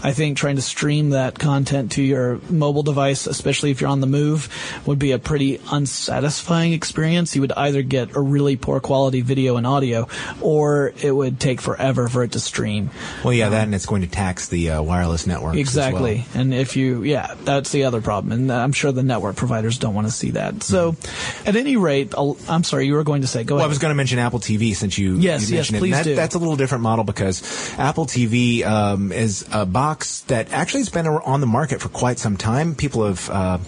I 0.03 0.13
think 0.13 0.37
trying 0.37 0.57
to 0.57 0.63
stream 0.63 1.11
that 1.11 1.39
content 1.39 1.93
to 1.93 2.03
your 2.03 2.41
mobile 2.49 2.83
device, 2.83 3.27
especially 3.27 3.71
if 3.71 3.81
you're 3.81 3.91
on 3.91 4.01
the 4.01 4.07
move, 4.07 4.49
would 4.87 4.99
be 4.99 5.13
a 5.13 5.19
pretty 5.19 5.61
unsatisfying 5.71 6.73
experience. 6.73 7.35
You 7.35 7.41
would 7.43 7.53
either 7.53 7.83
get 7.83 8.15
a 8.17 8.21
really 8.21 8.57
poor 8.57 8.81
quality 8.81 9.21
video 9.21 9.57
and 9.57 9.67
audio, 9.67 10.09
or 10.41 10.93
it 11.03 11.11
would 11.11 11.41
take 11.41 11.61
forever 11.61 12.09
for 12.09 12.23
it 12.23 12.33
to 12.33 12.41
stream. 12.41 12.91
Well, 13.25 13.33
yeah, 13.33 13.49
that 13.49 13.65
and 13.65 13.75
it's 13.75 13.87
going 13.87 14.03
to 14.03 14.09
tax 14.09 14.49
the 14.49 14.71
uh, 14.71 14.83
wireless 14.83 15.27
networks. 15.27 15.57
as 15.57 15.61
Exactly. 15.61 16.25
well. 16.35 16.41
And 16.43 16.55
if 16.55 16.77
you, 16.77 17.03
yeah, 17.03 17.35
that's 17.45 17.71
the 17.73 17.85
other 17.85 18.01
problem. 18.01 18.33
And 18.33 18.53
I'm 18.53 18.73
sure 18.73 18.93
the 18.93 19.03
network 19.03 19.37
providers 19.37 19.79
don't 19.79 19.95
want 19.95 20.07
to 20.07 20.13
see 20.13 20.31
that. 20.33 20.63
So, 20.63 20.97
at 21.45 21.57
any 21.57 21.77
rate, 21.77 22.15
I'll, 22.17 22.37
I'm 22.49 22.65
sorry, 22.65 22.87
you 22.87 22.95
were 22.95 23.05
going 23.05 23.23
to 23.23 23.29
say, 23.29 23.45
go 23.45 23.57
ahead. 23.57 23.65
I 23.65 23.69
was 23.69 23.79
going 23.79 23.91
to 23.91 23.95
mention 23.97 24.19
Apple 24.19 24.39
TV 24.41 24.75
since 24.75 24.99
you, 24.99 25.17
Yes, 25.17 25.49
you 25.51 25.57
yes, 25.57 25.71
mentioned 25.71 25.77
it. 25.77 25.81
please 25.81 25.97
And 25.97 26.05
that, 26.05 26.11
do. 26.11 26.15
That's 26.17 26.35
a 26.35 26.39
little 26.39 26.57
different 26.57 26.83
model 26.83 27.05
because 27.05 27.43
Apple 27.79 28.07
TV 28.07 28.65
um, 28.65 29.13
is 29.13 29.47
a 29.53 29.67
box 29.67 30.21
that 30.23 30.53
actually 30.53 30.81
has 30.81 30.89
been 30.91 31.07
on 31.07 31.41
the 31.41 31.47
market 31.47 31.81
for 31.81 31.89
quite 31.89 32.19
some 32.19 32.37
time. 32.37 32.75
People 32.75 33.07
have. 33.07 33.31
Uh, 33.31 33.59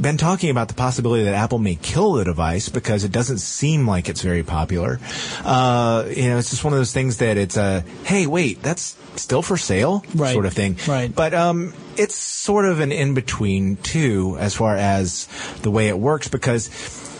been 0.00 0.16
talking 0.16 0.50
about 0.50 0.68
the 0.68 0.74
possibility 0.74 1.24
that 1.24 1.34
Apple 1.34 1.58
may 1.58 1.74
kill 1.76 2.12
the 2.14 2.24
device 2.24 2.68
because 2.68 3.04
it 3.04 3.12
doesn't 3.12 3.38
seem 3.38 3.86
like 3.86 4.08
it's 4.08 4.22
very 4.22 4.42
popular. 4.42 5.00
Uh, 5.44 6.04
you 6.08 6.28
know, 6.28 6.38
it's 6.38 6.50
just 6.50 6.64
one 6.64 6.72
of 6.72 6.78
those 6.78 6.92
things 6.92 7.18
that 7.18 7.36
it's 7.36 7.56
a, 7.56 7.80
hey, 8.04 8.26
wait, 8.26 8.62
that's 8.62 8.96
still 9.16 9.42
for 9.42 9.56
sale 9.56 10.04
Right. 10.14 10.32
sort 10.32 10.46
of 10.46 10.52
thing. 10.52 10.76
Right. 10.86 11.12
But 11.14 11.34
um, 11.34 11.74
it's 11.96 12.14
sort 12.14 12.64
of 12.64 12.80
an 12.80 12.92
in 12.92 13.14
between 13.14 13.76
too, 13.76 14.36
as 14.38 14.54
far 14.54 14.76
as 14.76 15.26
the 15.62 15.70
way 15.70 15.88
it 15.88 15.98
works, 15.98 16.28
because 16.28 16.68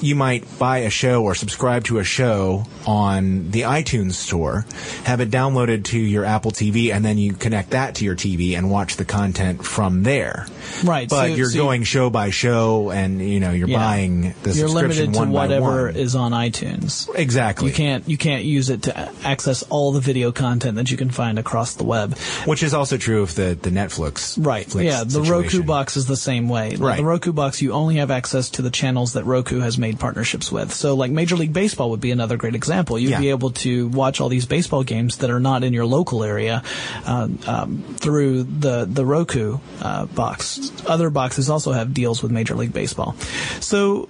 you 0.01 0.15
might 0.15 0.45
buy 0.59 0.79
a 0.79 0.91
show 0.91 1.23
or 1.25 1.35
subscribe 1.35 1.85
to 1.85 1.99
a 1.99 2.05
show 2.05 2.65
on 2.87 3.51
the 3.51 3.63
iTunes 3.63 4.15
store, 4.15 4.65
have 5.05 5.21
it 5.21 5.31
downloaded 5.31 5.85
to 5.85 5.99
your 5.99 6.25
Apple 6.25 6.51
TV, 6.51 6.93
and 6.93 7.05
then 7.05 7.19
you 7.19 7.33
connect 7.35 7.71
that 7.71 7.97
to 7.97 8.05
your 8.05 8.15
TV 8.17 8.57
and 8.57 8.71
watch 8.71 8.97
the 8.97 9.05
content 9.05 9.65
from 9.65 10.03
there. 10.03 10.47
Right. 10.85 11.09
But 11.09 11.29
so- 11.29 11.35
you're 11.35 11.51
so 11.51 11.57
you- 11.57 11.63
going 11.63 11.83
show 11.85 12.11
by 12.11 12.31
show, 12.31 12.91
and 12.91 13.21
you 13.21 13.41
know 13.41 13.51
you're 13.53 13.69
Yeah. 13.69 13.79
buying 13.79 14.35
the 14.43 14.51
You're 14.53 14.69
subscription 14.69 15.13
limited 15.13 15.15
to 15.15 15.31
whatever 15.31 15.89
is 15.89 16.15
on 16.15 16.33
iTunes. 16.33 17.09
exactly. 17.15 17.69
You 17.69 17.75
can't 17.75 18.09
you 18.09 18.17
can't 18.17 18.45
use 18.45 18.71
it 18.71 18.83
to 18.83 19.09
access 19.25 19.63
all 19.71 19.93
the 19.93 20.01
video 20.01 20.33
content 20.33 20.77
that 20.77 20.91
you 20.91 20.97
can 20.97 21.11
find 21.11 21.39
across 21.39 21.75
the 21.75 21.85
web. 21.85 22.17
Which 22.45 22.63
is 22.63 22.75
also 22.75 22.97
true 22.97 23.23
of 23.23 23.35
the 23.35 23.57
the 23.61 23.71
Netflix. 23.71 24.35
Right. 24.39 24.67
Yeah, 24.75 25.05
the 25.05 25.23
Roku 25.23 25.63
box 25.63 25.97
is 25.97 26.07
the 26.07 26.17
same 26.17 26.49
way. 26.49 26.77
Right. 26.77 26.99
The 26.99 27.05
Roku 27.05 27.33
box, 27.33 27.61
you 27.63 27.73
only 27.73 27.97
have 27.97 28.11
access 28.11 28.51
to 28.51 28.63
the 28.63 28.71
channels 28.71 29.13
that 29.15 29.25
Roku 29.25 29.61
has 29.61 29.79
made 29.79 29.88
partnerships 29.97 30.53
with. 30.53 30.73
So, 30.73 30.95
like 30.95 31.11
Major 31.11 31.37
League 31.37 31.53
Baseball 31.53 31.91
would 31.91 32.01
be 32.01 32.11
another 32.11 32.37
great 32.37 32.55
example. 32.55 32.99
You'd 32.99 33.11
Yeah. 33.11 33.21
be 33.21 33.31
able 33.31 33.51
to 33.51 33.89
watch 33.89 34.21
all 34.21 34.29
these 34.29 34.47
baseball 34.47 34.83
games 34.83 35.19
that 35.19 35.31
are 35.31 35.41
not 35.41 35.65
in 35.65 35.73
your 35.73 35.87
local 35.87 36.25
area 36.25 36.63
uh, 37.07 37.29
um, 37.47 37.83
through 37.97 38.43
the 38.43 38.85
the 38.85 39.05
Roku 39.07 39.59
uh, 39.81 40.07
box. 40.07 40.73
Other 40.87 41.11
boxes 41.11 41.49
also 41.49 41.73
have 41.73 41.95
deals 41.95 42.23
with 42.23 42.33
Major 42.33 42.55
League 42.55 42.73
Baseball. 42.73 43.15
So 43.61 44.09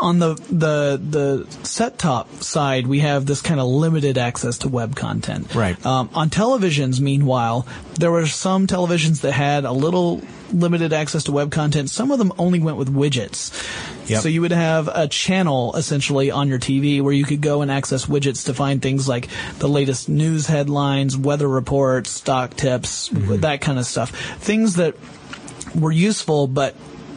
on 0.00 0.18
the 0.18 0.34
the 0.50 1.00
the 1.00 1.46
set 1.64 1.98
top 1.98 2.42
side, 2.42 2.86
we 2.86 2.98
have 3.00 3.26
this 3.26 3.40
kind 3.40 3.60
of 3.60 3.66
limited 3.68 4.18
access 4.18 4.58
to 4.58 4.68
web 4.68 4.96
content. 4.96 5.54
Right. 5.54 5.78
Um, 5.86 6.10
on 6.14 6.30
televisions, 6.30 7.00
meanwhile, 7.00 7.66
there 7.94 8.10
were 8.10 8.26
some 8.26 8.66
televisions 8.66 9.20
that 9.20 9.32
had 9.32 9.64
a 9.64 9.72
little 9.72 10.20
limited 10.52 10.92
access 10.92 11.24
to 11.24 11.32
web 11.32 11.50
content. 11.50 11.90
Some 11.90 12.10
of 12.10 12.18
them 12.18 12.32
only 12.38 12.60
went 12.60 12.76
with 12.76 12.92
widgets. 12.92 13.50
Yep. 14.06 14.22
So 14.22 14.28
you 14.28 14.42
would 14.42 14.52
have 14.52 14.88
a 14.88 15.08
channel 15.08 15.74
essentially 15.76 16.30
on 16.30 16.48
your 16.48 16.58
TV 16.58 17.00
where 17.00 17.12
you 17.12 17.24
could 17.24 17.40
go 17.40 17.62
and 17.62 17.70
access 17.70 18.06
widgets 18.06 18.46
to 18.46 18.54
find 18.54 18.82
things 18.82 19.08
like 19.08 19.28
the 19.58 19.68
latest 19.68 20.08
news 20.08 20.46
headlines, 20.46 21.16
weather 21.16 21.48
reports, 21.48 22.10
stock 22.10 22.54
tips, 22.54 23.08
mm-hmm. 23.08 23.40
that 23.40 23.60
kind 23.60 23.78
of 23.78 23.86
stuff. 23.86 24.10
Things 24.38 24.76
that 24.76 24.94
were 25.74 25.92
useful, 25.92 26.46
but 26.46 26.74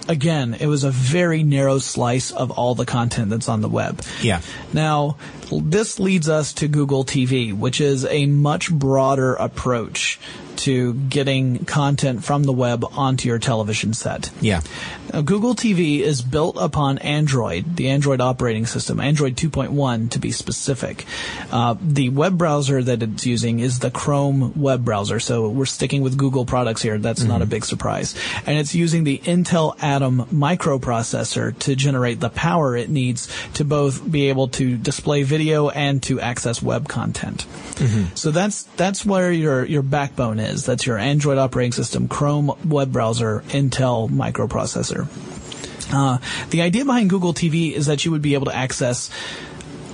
again, 0.07 0.55
it 0.59 0.67
was 0.67 0.83
a 0.83 0.91
very 0.91 1.43
narrow 1.43 1.79
slice 1.79 2.31
of 2.31 2.51
all 2.51 2.75
the 2.75 2.85
content 2.85 3.29
that's 3.29 3.49
on 3.49 3.61
the 3.61 3.69
web. 3.69 4.01
Yeah. 4.21 4.41
Now, 4.73 5.17
this 5.51 5.99
leads 5.99 6.29
us 6.29 6.53
to 6.53 6.67
Google 6.67 7.03
TV, 7.03 7.57
which 7.57 7.81
is 7.81 8.05
a 8.05 8.25
much 8.25 8.71
broader 8.71 9.33
approach 9.35 10.19
to 10.57 10.93
getting 10.93 11.65
content 11.65 12.23
from 12.23 12.43
the 12.43 12.51
web 12.51 12.83
onto 12.83 13.29
your 13.29 13.39
television 13.39 13.93
set. 13.93 14.31
Yeah. 14.41 14.61
Now, 15.13 15.21
Google 15.21 15.55
TV 15.55 15.99
is 15.99 16.21
built 16.21 16.57
upon 16.59 16.97
Android, 16.97 17.77
the 17.77 17.89
Android 17.89 18.19
operating 18.19 18.65
system, 18.65 18.99
Android 18.99 19.35
2.1 19.35 20.09
to 20.11 20.19
be 20.19 20.31
specific. 20.31 21.05
Uh, 21.51 21.75
the 21.79 22.09
web 22.09 22.37
browser 22.37 22.83
that 22.83 23.03
it's 23.03 23.25
using 23.25 23.59
is 23.59 23.79
the 23.79 23.91
Chrome 23.91 24.59
web 24.59 24.83
browser, 24.83 25.19
so 25.19 25.47
we're 25.47 25.65
sticking 25.65 26.01
with 26.01 26.17
Google 26.17 26.45
products 26.45 26.81
here. 26.81 26.97
That's 26.97 27.23
not 27.23 27.41
a 27.41 27.45
big 27.45 27.63
surprise. 27.63 28.15
And 28.45 28.57
it's 28.57 28.75
using 28.75 29.03
the 29.03 29.19
Intel 29.19 29.75
Atom 29.81 30.25
microprocessor 30.25 31.57
to 31.59 31.75
generate 31.75 32.19
the 32.19 32.29
power 32.29 32.75
it 32.75 32.89
needs 32.89 33.29
to 33.53 33.63
both 33.63 34.09
be 34.09 34.29
able 34.29 34.47
to 34.49 34.75
display 34.75 35.23
video 35.23 35.36
and 35.73 36.01
to 36.03 36.19
access 36.19 36.61
web 36.61 36.87
content. 36.87 37.45
So 38.15 38.31
that's 38.31 38.63
that's 38.75 39.05
where 39.05 39.31
your 39.31 39.65
your 39.65 39.83
backbone 39.83 40.39
is. 40.39 40.65
That's 40.65 40.85
your 40.85 40.97
Android 40.97 41.37
operating 41.37 41.71
system, 41.73 42.07
Chrome 42.07 42.51
web 42.65 42.91
browser, 42.91 43.43
Intel 43.49 44.09
microprocessor. 44.09 45.07
Uh, 45.93 46.17
the 46.49 46.61
idea 46.61 46.83
behind 46.85 47.09
Google 47.09 47.33
TV 47.33 47.71
is 47.71 47.85
that 47.85 48.03
you 48.03 48.11
would 48.11 48.21
be 48.21 48.33
able 48.33 48.45
to 48.47 48.55
access 48.55 49.09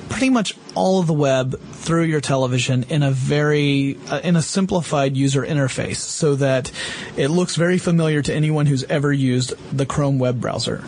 pretty 0.09 0.29
much 0.29 0.55
all 0.75 0.99
of 0.99 1.07
the 1.07 1.13
web 1.13 1.59
through 1.59 2.03
your 2.03 2.21
television 2.21 2.83
in 2.83 3.03
a 3.03 3.11
very 3.11 3.97
uh, 4.09 4.21
in 4.23 4.35
a 4.35 4.41
simplified 4.41 5.17
user 5.17 5.43
interface 5.43 5.97
so 5.97 6.35
that 6.35 6.71
it 7.17 7.29
looks 7.29 7.55
very 7.55 7.77
familiar 7.77 8.21
to 8.21 8.33
anyone 8.33 8.65
who's 8.65 8.83
ever 8.85 9.11
used 9.11 9.53
the 9.75 9.85
Chrome 9.85 10.19
web 10.19 10.39
browser. 10.39 10.83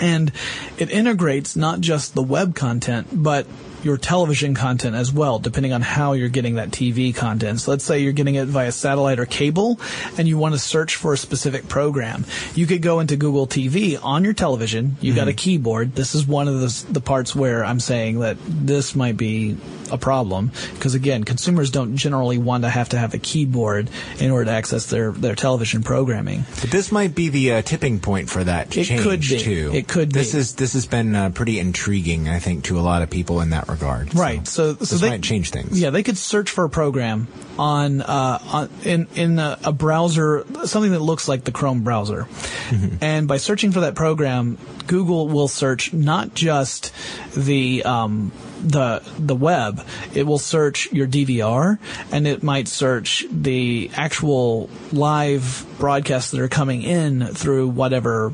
And 0.00 0.32
it 0.78 0.90
integrates 0.90 1.56
not 1.56 1.80
just 1.80 2.14
the 2.14 2.22
web 2.22 2.54
content, 2.54 3.08
but 3.12 3.46
your 3.82 3.96
television 3.96 4.54
content 4.54 4.96
as 4.96 5.12
well, 5.12 5.38
depending 5.38 5.72
on 5.72 5.82
how 5.82 6.12
you're 6.12 6.28
getting 6.28 6.56
that 6.56 6.70
TV 6.70 7.14
content. 7.14 7.60
So 7.60 7.70
let's 7.70 7.84
say 7.84 8.00
you're 8.00 8.12
getting 8.12 8.34
it 8.36 8.46
via 8.46 8.72
satellite 8.72 9.18
or 9.18 9.26
cable 9.26 9.80
and 10.18 10.26
you 10.26 10.38
want 10.38 10.54
to 10.54 10.58
search 10.58 10.96
for 10.96 11.12
a 11.12 11.16
specific 11.16 11.68
program. 11.68 12.24
You 12.54 12.66
could 12.66 12.82
go 12.82 13.00
into 13.00 13.16
Google 13.16 13.46
TV 13.46 13.98
on 14.02 14.24
your 14.24 14.32
television. 14.32 14.96
You 15.00 15.14
got 15.14 15.28
a 15.28 15.32
keyboard. 15.32 15.94
This 15.94 16.14
is 16.14 16.26
one 16.26 16.48
of 16.48 16.60
the, 16.60 16.92
the 16.92 17.00
parts 17.00 17.34
where 17.34 17.64
I'm 17.64 17.80
saying 17.80 18.20
that 18.20 18.36
this 18.46 18.94
might 18.94 19.16
be 19.16 19.56
a 19.92 19.98
problem 19.98 20.50
because 20.74 20.94
again, 20.94 21.22
consumers 21.24 21.70
don't 21.70 21.96
generally 21.96 22.38
want 22.38 22.64
to 22.64 22.70
have 22.70 22.88
to 22.88 22.98
have 22.98 23.14
a 23.14 23.18
keyboard 23.18 23.88
in 24.18 24.30
order 24.32 24.46
to 24.46 24.50
access 24.50 24.86
their, 24.90 25.12
their 25.12 25.34
television 25.36 25.82
programming. 25.82 26.44
But 26.60 26.70
this 26.70 26.90
might 26.90 27.14
be 27.14 27.28
the 27.28 27.52
uh, 27.52 27.62
tipping 27.62 28.00
point 28.00 28.28
for 28.28 28.42
that 28.42 28.76
It 28.76 28.84
change 28.84 29.02
could 29.02 29.20
be. 29.20 29.38
too. 29.38 29.70
It 29.72 29.86
could 29.86 30.10
This 30.12 30.32
be. 30.32 30.38
is 30.38 30.54
this 30.56 30.72
has 30.72 30.86
been 30.86 31.14
uh, 31.14 31.30
pretty 31.30 31.60
intriguing, 31.60 32.28
I 32.28 32.38
think, 32.40 32.64
to 32.64 32.78
a 32.78 32.82
lot 32.82 33.02
of 33.02 33.10
people 33.10 33.40
in 33.40 33.50
that 33.50 33.62
regard. 33.68 33.75
Right. 34.14 34.46
So, 34.46 34.74
so 34.74 34.74
this 34.74 34.90
they 35.00 35.10
might 35.10 35.22
change 35.22 35.50
things. 35.50 35.80
Yeah, 35.80 35.90
they 35.90 36.02
could 36.02 36.18
search 36.18 36.50
for 36.50 36.64
a 36.64 36.70
program 36.70 37.28
on, 37.58 38.02
uh, 38.02 38.38
on 38.52 38.70
in 38.84 39.06
in 39.14 39.38
a, 39.38 39.58
a 39.64 39.72
browser, 39.72 40.44
something 40.64 40.92
that 40.92 41.00
looks 41.00 41.28
like 41.28 41.44
the 41.44 41.52
Chrome 41.52 41.82
browser, 41.82 42.26
Mm-hmm. 42.66 42.96
and 43.00 43.28
by 43.28 43.36
searching 43.36 43.70
for 43.72 43.80
that 43.80 43.94
program, 43.94 44.58
Google 44.88 45.28
will 45.28 45.46
search 45.48 45.92
not 45.92 46.34
just 46.34 46.92
the 47.34 47.82
um, 47.84 48.32
the 48.60 49.02
the 49.18 49.36
web. 49.36 49.86
It 50.14 50.24
will 50.24 50.38
search 50.38 50.92
your 50.92 51.06
DVR, 51.06 51.78
and 52.10 52.26
it 52.26 52.42
might 52.42 52.66
search 52.68 53.24
the 53.30 53.90
actual 53.94 54.68
live 54.92 55.64
broadcasts 55.78 56.32
that 56.32 56.40
are 56.40 56.48
coming 56.48 56.82
in 56.82 57.24
through 57.26 57.68
whatever 57.68 58.32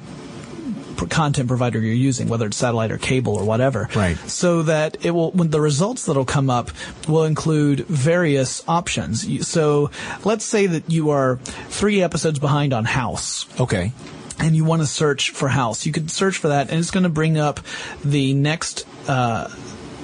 content 1.06 1.48
provider 1.48 1.80
you're 1.80 1.94
using, 1.94 2.28
whether 2.28 2.46
it's 2.46 2.56
satellite 2.56 2.90
or 2.90 2.98
cable 2.98 3.34
or 3.34 3.44
whatever. 3.44 3.88
Right. 3.94 4.16
So 4.28 4.62
that 4.62 5.04
it 5.04 5.10
will, 5.12 5.30
when 5.32 5.50
the 5.50 5.60
results 5.60 6.06
that'll 6.06 6.24
come 6.24 6.50
up 6.50 6.70
will 7.08 7.24
include 7.24 7.86
various 7.86 8.62
options. 8.68 9.46
So 9.48 9.90
let's 10.24 10.44
say 10.44 10.66
that 10.66 10.90
you 10.90 11.10
are 11.10 11.36
three 11.68 12.02
episodes 12.02 12.38
behind 12.38 12.72
on 12.72 12.84
House 12.84 13.46
Okay. 13.60 13.92
and 14.38 14.54
you 14.56 14.64
want 14.64 14.82
to 14.82 14.86
search 14.86 15.30
for 15.30 15.48
house, 15.48 15.86
you 15.86 15.92
could 15.92 16.10
search 16.10 16.36
for 16.38 16.48
that, 16.48 16.70
and 16.70 16.78
it's 16.78 16.90
going 16.90 17.04
to 17.04 17.08
bring 17.08 17.38
up 17.38 17.60
the 18.04 18.34
next. 18.34 18.86
Uh, 19.08 19.48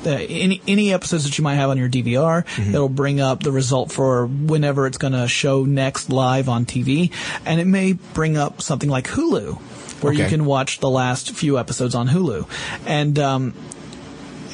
uh, 0.06 0.10
any 0.10 0.62
any 0.68 0.92
episodes 0.92 1.24
that 1.24 1.36
you 1.38 1.42
might 1.44 1.56
have 1.56 1.70
on 1.70 1.76
your 1.76 1.88
DVR, 1.88 2.44
it'll 2.68 2.88
bring 2.88 3.20
up 3.20 3.42
the 3.42 3.50
result 3.50 3.90
for 3.90 4.26
whenever 4.26 4.86
it's 4.86 4.96
going 4.96 5.12
to 5.12 5.26
show 5.26 5.64
next 5.64 6.08
live 6.08 6.48
on 6.48 6.64
TV, 6.66 7.10
and 7.44 7.60
it 7.60 7.66
may 7.66 7.94
bring 8.14 8.36
up 8.36 8.62
something 8.62 8.88
like 8.88 9.08
Hulu, 9.08 9.58
where 10.00 10.12
you 10.12 10.28
can 10.28 10.44
watch 10.44 10.80
the 10.80 10.90
last 10.90 11.32
few 11.32 11.58
episodes 11.58 11.94
on 11.94 12.08
Hulu, 12.08 12.48
and 12.86 13.18
um, 13.18 13.54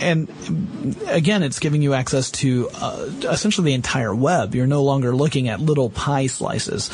and 0.00 0.28
again, 1.08 1.42
it's 1.42 1.58
giving 1.58 1.82
you 1.82 1.94
access 1.94 2.30
to 2.32 2.68
uh, 2.74 3.10
essentially 3.22 3.66
the 3.66 3.74
entire 3.74 4.14
web. 4.14 4.54
You're 4.54 4.66
no 4.66 4.82
longer 4.82 5.14
looking 5.14 5.48
at 5.48 5.60
little 5.60 5.90
pie 5.90 6.26
slices. 6.26 6.90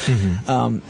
Um, 0.48 0.82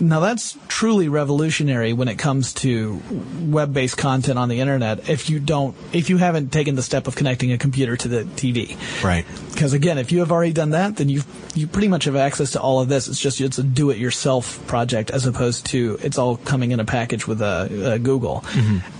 now 0.00 0.20
that's 0.20 0.56
truly 0.68 1.08
revolutionary 1.08 1.92
when 1.92 2.08
it 2.08 2.16
comes 2.16 2.52
to 2.54 3.00
web-based 3.40 3.96
content 3.96 4.38
on 4.38 4.48
the 4.48 4.60
internet. 4.60 5.08
If 5.08 5.28
you 5.30 5.40
don't, 5.40 5.76
if 5.92 6.08
you 6.10 6.16
haven't 6.18 6.52
taken 6.52 6.74
the 6.76 6.82
step 6.82 7.06
of 7.06 7.16
connecting 7.16 7.52
a 7.52 7.58
computer 7.58 7.96
to 7.96 8.08
the 8.08 8.24
TV, 8.24 8.76
Right. 9.02 9.24
because 9.52 9.72
again, 9.72 9.98
if 9.98 10.12
you 10.12 10.20
have 10.20 10.30
already 10.30 10.52
done 10.52 10.70
that, 10.70 10.96
then 10.96 11.08
you 11.08 11.22
you 11.54 11.66
pretty 11.66 11.88
much 11.88 12.04
have 12.04 12.16
access 12.16 12.52
to 12.52 12.60
all 12.60 12.80
of 12.80 12.88
this. 12.88 13.08
It's 13.08 13.20
just 13.20 13.40
it's 13.40 13.58
a 13.58 13.62
do-it-yourself 13.62 14.66
project 14.66 15.10
as 15.10 15.26
opposed 15.26 15.66
to 15.66 15.98
it's 16.02 16.18
all 16.18 16.36
coming 16.36 16.70
in 16.72 16.80
a 16.80 16.84
package 16.84 17.26
with 17.26 17.40
uh, 17.42 17.44
uh, 17.70 17.98
Google, 17.98 18.44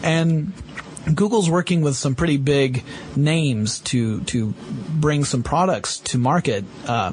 and. 0.02 0.52
Google's 1.14 1.48
working 1.50 1.80
with 1.82 1.96
some 1.96 2.14
pretty 2.14 2.36
big 2.36 2.84
names 3.16 3.80
to 3.80 4.20
to 4.22 4.54
bring 4.90 5.24
some 5.24 5.42
products 5.42 5.98
to 5.98 6.18
market, 6.18 6.64
uh, 6.86 7.12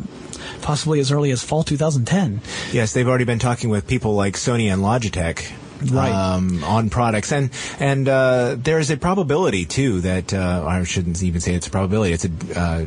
possibly 0.62 1.00
as 1.00 1.12
early 1.12 1.32
as 1.32 1.44
fall 1.44 1.64
2010. 1.64 2.42
Yes, 2.72 2.94
they've 2.94 3.08
already 3.08 3.26
been 3.26 3.40
talking 3.40 3.70
with 3.70 3.88
people 3.88 4.16
like 4.16 4.36
Sony 4.36 4.72
and 4.72 4.82
Logitech. 4.82 5.52
Right. 5.92 6.12
Um, 6.12 6.64
on 6.64 6.90
products, 6.90 7.32
and 7.32 7.50
and 7.80 8.08
uh, 8.08 8.56
there 8.58 8.80
is 8.80 8.90
a 8.92 8.98
probability 8.98 9.66
too 9.66 10.02
that 10.02 10.34
uh, 10.34 10.66
I 10.68 10.84
shouldn't 10.84 11.22
even 11.24 11.42
say 11.42 11.54
it's 11.54 11.68
a 11.68 11.72
probability. 11.72 12.14
It's 12.14 12.26
a 12.26 12.60
uh, 12.60 12.86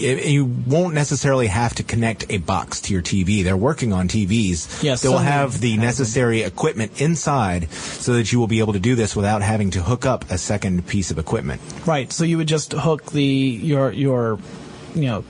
it, 0.00 0.26
you 0.26 0.44
won't 0.44 0.94
necessarily 0.94 1.46
have 1.46 1.74
to 1.76 1.82
connect 1.82 2.30
a 2.30 2.38
box 2.38 2.80
to 2.82 2.92
your 2.92 3.02
TV. 3.02 3.44
They're 3.44 3.56
working 3.56 3.92
on 3.92 4.08
TVs 4.08 4.82
Yes, 4.82 5.02
that 5.02 5.10
will 5.10 5.18
have 5.18 5.60
the 5.60 5.76
necessary 5.76 6.42
equipment 6.42 7.00
inside, 7.00 7.70
so 7.70 8.14
that 8.14 8.32
you 8.32 8.38
will 8.38 8.46
be 8.46 8.60
able 8.60 8.72
to 8.74 8.80
do 8.80 8.94
this 8.94 9.16
without 9.16 9.42
having 9.42 9.70
to 9.70 9.82
hook 9.82 10.06
up 10.06 10.30
a 10.30 10.38
second 10.38 10.86
piece 10.86 11.10
of 11.10 11.18
equipment. 11.18 11.60
Right. 11.86 12.12
So 12.12 12.24
you 12.24 12.38
would 12.38 12.48
just 12.48 12.72
hook 12.72 13.10
the 13.12 13.22
your 13.22 13.92
your 13.92 14.38
you 14.94 15.02
know 15.02 15.24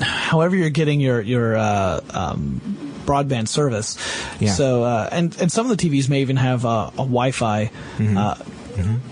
however 0.00 0.56
you're 0.56 0.70
getting 0.70 1.00
your 1.00 1.20
your 1.20 1.56
uh, 1.56 2.00
um, 2.10 2.89
broadband 3.10 3.48
service. 3.48 3.96
Yeah. 4.40 4.52
So 4.52 4.84
uh, 4.84 5.08
and 5.10 5.36
and 5.40 5.50
some 5.50 5.70
of 5.70 5.76
the 5.76 5.88
TVs 5.88 6.08
may 6.08 6.20
even 6.20 6.36
have 6.36 6.64
a, 6.64 6.92
a 6.94 7.06
Wi-Fi. 7.06 7.70
Uh, 7.98 8.34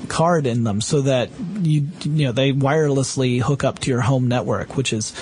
card 0.08 0.46
in 0.46 0.64
them 0.64 0.80
so 0.80 1.02
that 1.02 1.28
you 1.60 1.88
you 2.02 2.26
know 2.26 2.32
they 2.32 2.52
wirelessly 2.52 3.42
hook 3.42 3.64
up 3.64 3.78
to 3.80 3.90
your 3.90 4.00
home 4.00 4.26
network 4.26 4.78
which 4.78 4.94
is 4.94 5.12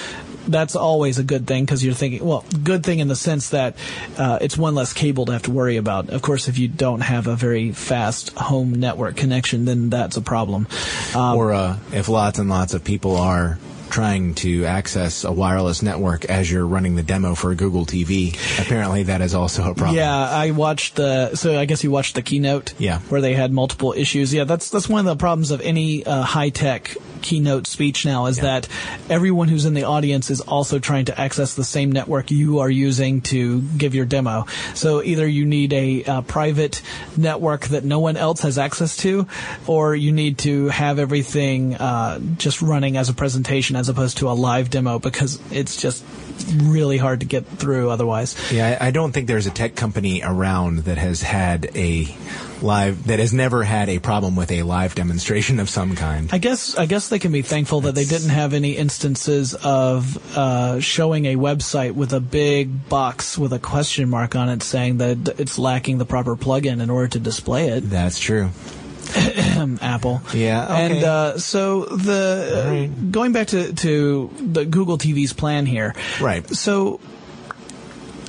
that's 0.47 0.76
always 0.76 1.18
a 1.18 1.25
good 1.25 1.47
thing 1.47 1.64
because 1.64 1.85
you're 1.85 1.95
thinking 1.95 2.25
well 2.25 2.45
good 2.62 2.85
thing 2.85 3.00
in 3.00 3.09
the 3.09 3.16
sense 3.16 3.50
that 3.50 3.76
uh, 4.18 4.38
it's 4.40 4.56
one 4.56 4.75
less 4.75 4.92
cable 4.92 5.26
to 5.26 5.33
have 5.33 5.42
to 5.42 5.50
worry 5.50 5.76
about 5.76 6.11
of 6.11 6.23
course 6.23 6.49
if 6.49 6.59
you 6.59 6.68
don't 6.68 7.00
have 7.00 7.26
a 7.26 7.35
very 7.35 7.73
fast 7.73 8.30
home 8.37 8.73
network 8.73 9.16
connection 9.16 9.64
then 9.64 9.90
that's 9.90 10.16
a 10.16 10.23
problem 10.23 10.68
um, 11.14 11.37
or 11.37 11.52
uh, 11.52 11.76
if 11.92 12.09
lots 12.09 12.38
and 12.38 12.49
lots 12.49 12.75
of 12.75 12.85
people 12.85 13.16
are 13.16 13.59
trying 13.97 14.35
to 14.35 14.67
access 14.67 15.25
a 15.25 15.33
wireless 15.33 15.83
network 15.83 16.26
as 16.26 16.53
you're 16.53 16.67
running 16.67 16.97
the 16.97 17.03
demo 17.03 17.35
for 17.35 17.55
Google 17.55 17.87
TV, 17.87 18.35
apparently 18.61 19.05
that 19.05 19.23
is 19.23 19.35
also 19.35 19.71
a 19.71 19.75
problem. 19.75 19.97
Yeah, 19.97 20.15
I 20.15 20.50
watched 20.50 20.97
the. 20.97 21.35
So 21.35 21.59
I 21.59 21.65
guess 21.65 21.83
you 21.83 21.91
watched 21.91 22.15
the 22.15 22.21
keynote. 22.21 22.75
Yeah. 22.79 22.99
where 23.09 23.23
they 23.23 23.33
had 23.33 23.53
multiple 23.53 23.95
issues. 23.97 24.35
Yeah, 24.35 24.45
that's 24.45 24.69
that's 24.69 24.87
one 24.87 25.00
of 25.00 25.07
the 25.07 25.17
problems 25.17 25.50
of 25.50 25.62
any 25.62 26.05
uh, 26.05 26.21
high 26.21 26.50
tech 26.50 26.95
keynote 27.26 27.66
speech 27.66 28.04
now 28.06 28.26
is 28.26 28.37
Yeah. 28.38 28.45
that 28.61 28.68
everyone 29.11 29.49
who's 29.49 29.64
in 29.64 29.75
the 29.75 29.83
audience 29.85 30.30
is 30.30 30.40
also 30.40 30.78
trying 30.78 31.06
to 31.06 31.14
access 31.21 31.54
the 31.54 31.64
same 31.64 31.90
network 31.90 32.30
you 32.30 32.61
are 32.61 32.71
using 32.71 33.21
to 33.33 33.62
give 33.76 33.95
your 33.95 34.06
demo. 34.06 34.47
So 34.75 35.02
either 35.02 35.26
you 35.26 35.45
need 35.45 35.73
a 35.73 36.04
uh, 36.04 36.21
private 36.23 36.83
network 37.16 37.66
that 37.75 37.85
no 37.85 37.99
one 37.99 38.16
else 38.16 38.42
has 38.42 38.59
access 38.59 38.97
to, 38.99 39.26
or 39.66 39.95
you 39.97 40.12
need 40.12 40.38
to 40.38 40.68
have 40.68 40.99
everything 40.99 41.75
uh, 41.75 42.21
just 42.38 42.62
running 42.62 42.97
as 42.97 43.09
a 43.09 43.14
presentation 43.14 43.75
as 43.76 43.88
opposed 43.88 44.18
to 44.18 44.28
a 44.30 44.35
live 44.49 44.71
demo 44.71 44.99
because 44.99 45.40
it's 45.50 45.80
just 45.83 46.04
really 46.62 46.99
hard 46.99 47.21
to 47.21 47.26
get 47.26 47.45
through 47.59 47.90
otherwise. 47.90 48.37
Yeah, 48.52 48.78
I 48.80 48.87
I 48.87 48.90
don't 48.92 49.12
think 49.12 49.26
there's 49.26 49.47
a 49.47 49.50
tech 49.50 49.75
company 49.75 50.23
around 50.23 50.85
that 50.87 50.99
has 50.99 51.23
had 51.23 51.71
a 51.75 52.06
live 52.63 53.07
that 53.07 53.19
has 53.19 53.33
never 53.33 53.63
had 53.63 53.89
a 53.89 53.99
problem 53.99 54.37
with 54.37 54.51
a 54.51 54.63
live 54.63 54.95
demonstration 54.95 55.61
of 55.61 55.69
some 55.69 55.97
kind. 55.97 56.31
I 56.33 56.39
guess 56.39 56.77
I 56.77 56.87
guess 56.87 57.09
they 57.09 57.19
can 57.19 57.33
be 57.33 57.43
thankful 57.43 57.83
that 57.83 57.95
they 57.95 58.05
didn't 58.05 58.31
have 58.31 58.55
any 58.55 58.77
instances 58.77 59.55
of 59.55 60.37
uh, 60.37 60.81
showing 60.81 61.27
a 61.27 61.37
website 61.37 61.93
with 61.93 62.13
a 62.13 62.21
big 62.21 62.89
box 62.89 63.37
with 63.37 63.53
a 63.53 63.59
question 63.59 64.09
mark 64.09 64.35
on 64.35 64.49
it 64.49 64.63
saying 64.63 64.99
that 64.99 65.41
it's 65.41 65.59
lacking 65.59 65.99
the 65.99 66.07
proper 66.07 66.37
plugin 66.37 66.83
in 66.83 66.91
order 66.91 67.09
to 67.09 67.19
display 67.19 67.69
it. 67.69 67.81
That's 67.91 68.19
true. 68.19 68.51
Apple. 69.81 70.21
Yeah, 70.35 70.65
okay. 70.65 70.97
And 70.97 71.05
uh, 71.05 71.39
so 71.39 71.85
the 71.85 72.89
right. 72.91 73.13
going 73.13 73.33
back 73.33 73.49
to 73.49 73.73
to 73.73 74.31
the 74.39 74.65
Google 74.65 74.99
TV's 74.99 75.33
plan 75.33 75.65
here. 75.67 75.95
Right. 76.21 76.49
So 76.49 77.01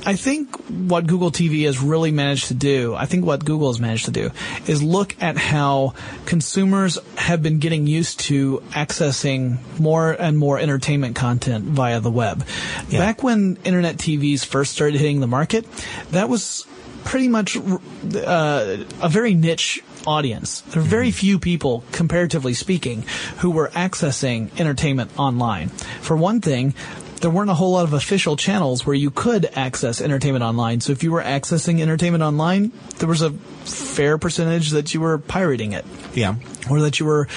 I 0.08 0.16
think 0.16 0.56
what 0.70 1.06
Google 1.06 1.30
TV 1.30 1.66
has 1.66 1.80
really 1.80 2.12
managed 2.12 2.46
to 2.46 2.54
do, 2.54 2.94
I 2.94 3.04
think 3.04 3.26
what 3.26 3.44
Google 3.44 3.68
has 3.68 3.78
managed 3.78 4.06
to 4.06 4.10
do, 4.10 4.30
is 4.66 4.82
look 4.82 5.14
at 5.20 5.36
how 5.36 5.92
consumers 6.24 6.98
have 7.18 7.42
been 7.42 7.58
getting 7.58 7.86
used 7.86 8.20
to 8.20 8.62
accessing 8.70 9.58
more 9.78 10.12
and 10.12 10.38
more 10.38 10.58
entertainment 10.58 11.14
content 11.14 11.66
via 11.66 12.00
the 12.00 12.10
web. 12.10 12.46
Yeah. 12.88 13.00
Back 13.00 13.22
when 13.22 13.58
internet 13.64 13.98
TVs 13.98 14.46
first 14.46 14.72
started 14.72 14.98
hitting 14.98 15.20
the 15.20 15.26
market, 15.26 15.70
that 16.12 16.30
was 16.30 16.66
pretty 17.04 17.28
much 17.28 17.58
uh, 17.58 18.76
a 19.02 19.08
very 19.10 19.34
niche 19.34 19.82
audience. 20.06 20.62
There 20.62 20.80
were 20.80 20.88
very 20.88 21.10
few 21.10 21.38
people, 21.38 21.84
comparatively 21.92 22.54
speaking, 22.54 23.02
who 23.40 23.50
were 23.50 23.68
accessing 23.68 24.58
entertainment 24.58 25.18
online. 25.18 25.68
For 25.68 26.16
one 26.16 26.40
thing, 26.40 26.72
there 27.18 27.30
weren't 27.30 27.50
a 27.50 27.54
whole 27.54 27.72
lot 27.72 27.84
of 27.84 27.92
official 27.92 28.36
channels 28.36 28.86
where 28.86 28.94
you 28.94 29.10
could 29.10 29.46
access 29.54 30.00
entertainment 30.00 30.44
online. 30.44 30.80
So 30.80 30.92
if 30.92 31.02
you 31.02 31.10
were 31.12 31.22
accessing 31.22 31.80
entertainment 31.80 32.22
online, 32.22 32.72
there 32.98 33.08
was 33.08 33.22
a 33.22 33.30
fair 33.30 34.18
percentage 34.18 34.70
that 34.70 34.94
you 34.94 35.00
were 35.00 35.18
pirating 35.18 35.72
it 35.72 35.84
Yeah. 36.14 36.36
or 36.70 36.80
that 36.82 37.00
you 37.00 37.06
were 37.06 37.28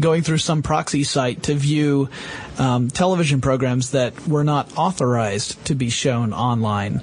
going 0.00 0.22
through 0.22 0.38
some 0.38 0.62
proxy 0.62 1.04
site 1.04 1.44
to 1.44 1.54
view 1.54 2.08
um, 2.58 2.88
television 2.88 3.40
programs 3.40 3.92
that 3.92 4.26
were 4.26 4.44
not 4.44 4.76
authorized 4.76 5.64
to 5.66 5.74
be 5.74 5.90
shown 5.90 6.32
online. 6.32 7.02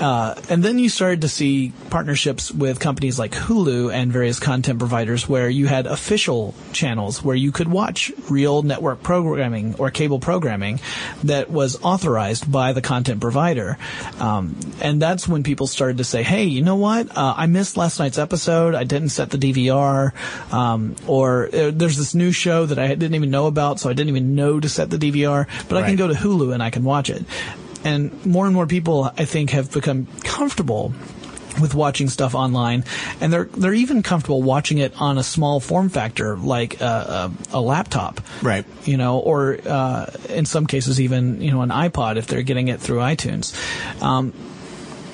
Uh, 0.00 0.34
and 0.50 0.62
then 0.62 0.78
you 0.78 0.88
started 0.88 1.22
to 1.22 1.28
see 1.28 1.72
partnerships 1.90 2.52
with 2.52 2.80
companies 2.80 3.18
like 3.18 3.32
Hulu 3.32 3.92
and 3.92 4.12
various 4.12 4.38
content 4.38 4.78
providers 4.78 5.28
where 5.28 5.48
you 5.48 5.66
had 5.66 5.86
official 5.86 6.54
channels 6.72 7.22
where 7.22 7.36
you 7.36 7.50
could 7.50 7.68
watch 7.68 8.12
real 8.30 8.62
network 8.62 9.02
programming 9.02 9.74
or 9.78 9.90
cable 9.90 10.18
programming 10.18 10.80
that 11.24 11.50
was 11.50 11.82
authorized 11.82 12.50
by 12.50 12.72
the 12.72 12.82
content 12.82 13.20
provider. 13.20 13.78
Um, 14.18 14.56
and 14.82 15.00
that's 15.00 15.26
when 15.26 15.42
people 15.42 15.66
started 15.66 15.98
to 15.98 16.04
say, 16.04 16.22
hey, 16.22 16.44
you 16.44 16.62
know 16.62 16.76
what? 16.76 17.16
Uh, 17.16 17.34
I 17.36 17.46
missed 17.46 17.76
last 17.76 17.98
night's 17.98 18.18
episode. 18.18 18.74
I 18.74 18.84
didn't 18.84 19.10
set 19.10 19.30
the 19.30 19.38
DVR. 19.38 20.12
Um, 20.52 20.96
or 21.06 21.46
uh, 21.46 21.70
there's 21.72 21.96
this 21.96 22.14
new 22.14 22.32
show 22.32 22.66
that 22.66 22.78
I 22.78 22.88
didn't 22.88 23.14
even 23.14 23.30
know 23.30 23.46
about, 23.46 23.80
so 23.80 23.88
I 23.88 23.94
didn't 23.94 24.10
even 24.10 24.34
know 24.34 24.60
to 24.60 24.68
set 24.68 24.85
the 24.90 24.98
DVR. 24.98 25.46
But 25.68 25.78
I 25.82 25.86
can 25.86 25.96
go 25.96 26.08
to 26.08 26.14
Hulu 26.14 26.52
and 26.52 26.62
I 26.62 26.70
can 26.70 26.84
watch 26.84 27.10
it. 27.10 27.24
And 27.84 28.24
more 28.26 28.46
and 28.46 28.54
more 28.54 28.66
people, 28.66 29.10
I 29.16 29.24
think, 29.24 29.50
have 29.50 29.72
become 29.72 30.06
comfortable 30.24 30.92
with 31.60 31.74
watching 31.74 32.08
stuff 32.08 32.34
online, 32.34 32.84
and 33.20 33.32
they're 33.32 33.44
they're 33.44 33.74
even 33.74 34.02
comfortable 34.02 34.42
watching 34.42 34.78
it 34.78 35.00
on 35.00 35.18
a 35.18 35.22
small 35.22 35.60
form 35.60 35.88
factor 35.88 36.36
like 36.36 36.80
a, 36.80 37.30
a, 37.52 37.58
a 37.58 37.60
laptop, 37.60 38.20
Right. 38.42 38.64
You 38.84 38.96
know, 38.96 39.18
or 39.18 39.58
uh, 39.64 40.06
in 40.28 40.46
some 40.46 40.66
cases 40.66 41.00
even 41.00 41.40
you 41.40 41.50
know 41.50 41.62
an 41.62 41.70
iPod 41.70 42.16
if 42.16 42.26
they're 42.26 42.42
getting 42.42 42.68
it 42.68 42.80
through 42.80 42.98
iTunes. 42.98 43.54
Um, 44.02 44.32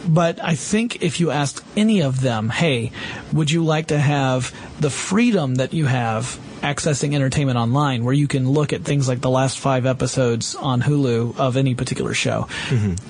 but 0.07 0.43
I 0.43 0.57
think 0.57 1.03
if 1.03 1.21
you 1.21 1.31
asked 1.31 1.65
any 1.77 2.03
of 2.03 2.21
them, 2.21 2.49
hey, 2.49 2.91
would 3.33 3.51
you 3.51 3.65
like 3.65 3.89
to 3.89 3.99
have 3.99 4.53
the 4.81 4.91
freedom 4.91 5.57
that 5.57 5.73
you 5.73 5.87
have 5.87 6.41
accessing 6.63 7.15
entertainment 7.15 7.59
online 7.59 8.05
where 8.05 8.15
you 8.15 8.29
can 8.29 8.49
look 8.49 8.73
at 8.73 8.83
things 8.83 9.09
like 9.09 9.21
the 9.21 9.31
last 9.31 9.59
five 9.59 9.85
episodes 9.85 10.55
on 10.55 10.81
Hulu 10.81 11.39
of 11.39 11.57
any 11.57 11.75
particular 11.75 12.15
show? 12.15 12.49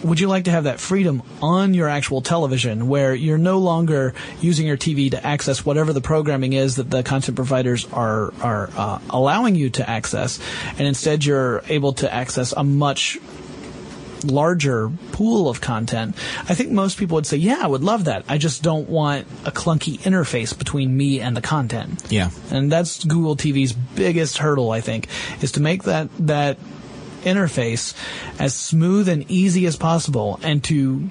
Would 0.02 0.20
you 0.20 0.28
like 0.28 0.44
to 0.44 0.50
have 0.50 0.64
that 0.64 0.80
freedom 0.80 1.22
on 1.40 1.74
your 1.74 1.88
actual 1.88 2.22
television 2.22 2.88
where 2.88 3.14
you're 3.14 3.38
no 3.38 3.58
longer 3.58 4.14
using 4.40 4.66
your 4.66 4.76
TV 4.76 5.10
to 5.10 5.24
access 5.24 5.64
whatever 5.64 5.92
the 5.92 6.00
programming 6.00 6.52
is 6.54 6.76
that 6.76 6.90
the 6.90 7.02
content 7.02 7.36
providers 7.36 7.86
are, 7.92 8.32
are 8.40 8.70
uh, 8.76 8.98
allowing 9.10 9.54
you 9.54 9.70
to 9.70 9.88
access 9.88 10.40
and 10.78 10.88
instead 10.88 11.24
you're 11.24 11.62
able 11.68 11.92
to 11.92 12.12
access 12.12 12.52
a 12.52 12.64
much 12.64 13.18
larger 14.24 14.90
pool 15.12 15.48
of 15.48 15.60
content, 15.60 16.16
I 16.48 16.54
think 16.54 16.70
most 16.70 16.98
people 16.98 17.16
would 17.16 17.26
say, 17.26 17.36
yeah, 17.36 17.60
I 17.62 17.66
would 17.66 17.82
love 17.82 18.04
that. 18.04 18.24
I 18.28 18.38
just 18.38 18.62
don't 18.62 18.88
want 18.88 19.26
a 19.44 19.50
clunky 19.50 19.98
interface 19.98 20.56
between 20.56 20.96
me 20.96 21.20
and 21.20 21.36
the 21.36 21.42
content. 21.42 22.02
Yeah. 22.10 22.30
And 22.50 22.70
that's 22.70 23.04
Google 23.04 23.36
TV's 23.36 23.72
biggest 23.72 24.38
hurdle, 24.38 24.70
I 24.70 24.80
think, 24.80 25.08
is 25.42 25.52
to 25.52 25.60
make 25.60 25.84
that, 25.84 26.08
that 26.20 26.58
interface 27.22 27.94
as 28.38 28.54
smooth 28.54 29.08
and 29.08 29.30
easy 29.30 29.66
as 29.66 29.76
possible 29.76 30.40
and 30.42 30.62
to 30.64 31.08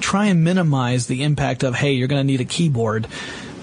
try 0.00 0.26
and 0.26 0.44
minimize 0.44 1.06
the 1.06 1.22
impact 1.22 1.62
of, 1.62 1.74
hey, 1.74 1.92
you're 1.92 2.08
going 2.08 2.20
to 2.20 2.26
need 2.26 2.40
a 2.40 2.44
keyboard 2.44 3.08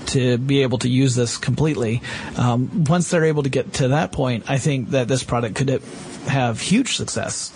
to 0.08 0.38
be 0.38 0.62
able 0.62 0.78
to 0.80 0.90
use 0.90 1.16
this 1.16 1.38
completely. 1.38 2.02
Um, 2.38 2.84
once 2.86 3.10
they're 3.10 3.26
able 3.26 3.44
to 3.44 3.50
get 3.50 3.74
to 3.74 3.90
that 3.90 4.12
point, 4.12 4.50
I 4.50 4.58
think 4.58 4.90
that 4.90 5.08
this 5.08 5.24
product 5.24 5.56
could 5.56 5.70
have 6.28 6.60
huge 6.60 6.96
success. 6.96 7.52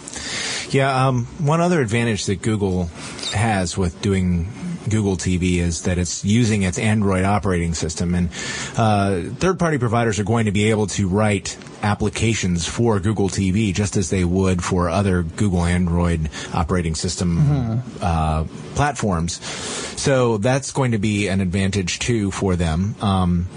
Yeah, 0.71 1.07
um, 1.07 1.25
one 1.39 1.61
other 1.61 1.81
advantage 1.81 2.25
that 2.25 2.41
Google 2.41 2.85
has 3.33 3.77
with 3.77 4.01
doing 4.01 4.51
Google 4.89 5.17
TV 5.17 5.57
is 5.57 5.83
that 5.83 5.97
it's 5.97 6.23
using 6.23 6.63
its 6.63 6.79
Android 6.79 7.25
operating 7.25 7.73
system, 7.73 8.15
and 8.15 8.29
uh, 8.77 9.21
third-party 9.35 9.77
providers 9.77 10.19
are 10.19 10.23
going 10.23 10.45
to 10.45 10.51
be 10.51 10.69
able 10.69 10.87
to 10.87 11.07
write 11.07 11.57
applications 11.83 12.67
for 12.67 12.99
Google 12.99 13.29
TV 13.29 13.73
just 13.73 13.97
as 13.97 14.09
they 14.09 14.23
would 14.23 14.63
for 14.63 14.89
other 14.89 15.23
Google 15.23 15.63
Android 15.63 16.29
operating 16.53 16.95
system 16.95 17.83
uh, 18.01 18.45
platforms. 18.75 19.43
So 20.01 20.37
that's 20.37 20.71
going 20.71 20.91
to 20.91 20.97
be 20.97 21.27
an 21.27 21.41
advantage 21.41 21.99
too 21.99 22.31
for 22.31 22.55
them. 22.55 22.95
Um, 23.01 23.47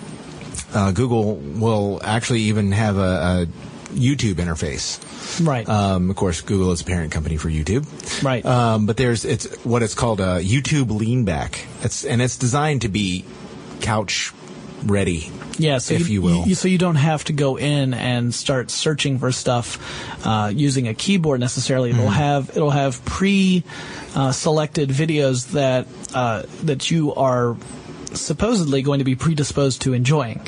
uh, 0.72 0.92
Google 0.92 1.36
will 1.36 2.00
actually 2.04 2.42
even 2.42 2.72
have 2.72 2.96
a, 2.96 3.00
a 3.00 3.46
YouTube 3.90 4.34
interface. 4.34 4.98
Right. 5.46 5.68
Um, 5.68 6.10
of 6.10 6.16
course, 6.16 6.40
Google 6.40 6.72
is 6.72 6.80
a 6.80 6.84
parent 6.84 7.12
company 7.12 7.36
for 7.36 7.48
YouTube. 7.48 7.86
Right. 8.22 8.44
Um, 8.44 8.86
but 8.86 8.96
there's 8.96 9.24
it's 9.24 9.46
what 9.64 9.82
it's 9.82 9.94
called 9.94 10.20
a 10.20 10.40
YouTube 10.40 10.86
leanback. 10.86 11.64
It's 11.84 12.04
and 12.04 12.20
it's 12.22 12.36
designed 12.36 12.82
to 12.82 12.88
be 12.88 13.24
couch 13.80 14.32
ready. 14.84 15.30
Yeah, 15.58 15.78
so 15.78 15.94
if 15.94 16.08
you 16.08 16.22
will. 16.22 16.46
so 16.54 16.68
you 16.68 16.78
don't 16.78 16.96
have 16.96 17.24
to 17.24 17.34
go 17.34 17.58
in 17.58 17.92
and 17.92 18.34
start 18.34 18.70
searching 18.70 19.18
for 19.18 19.30
stuff 19.30 20.26
uh, 20.26 20.50
using 20.54 20.88
a 20.88 20.94
keyboard 20.94 21.40
necessarily. 21.40 21.90
It'll 21.90 22.08
have 22.08 22.50
it'll 22.50 22.70
have 22.70 23.04
pre 23.04 23.62
uh, 24.14 24.32
selected 24.32 24.88
videos 24.88 25.50
that 25.52 25.86
uh, 26.14 26.44
that 26.62 26.90
you 26.90 27.14
are 27.14 27.56
supposedly 28.14 28.82
going 28.82 28.98
to 28.98 29.04
be 29.04 29.16
predisposed 29.16 29.82
to 29.82 29.92
enjoying 29.92 30.40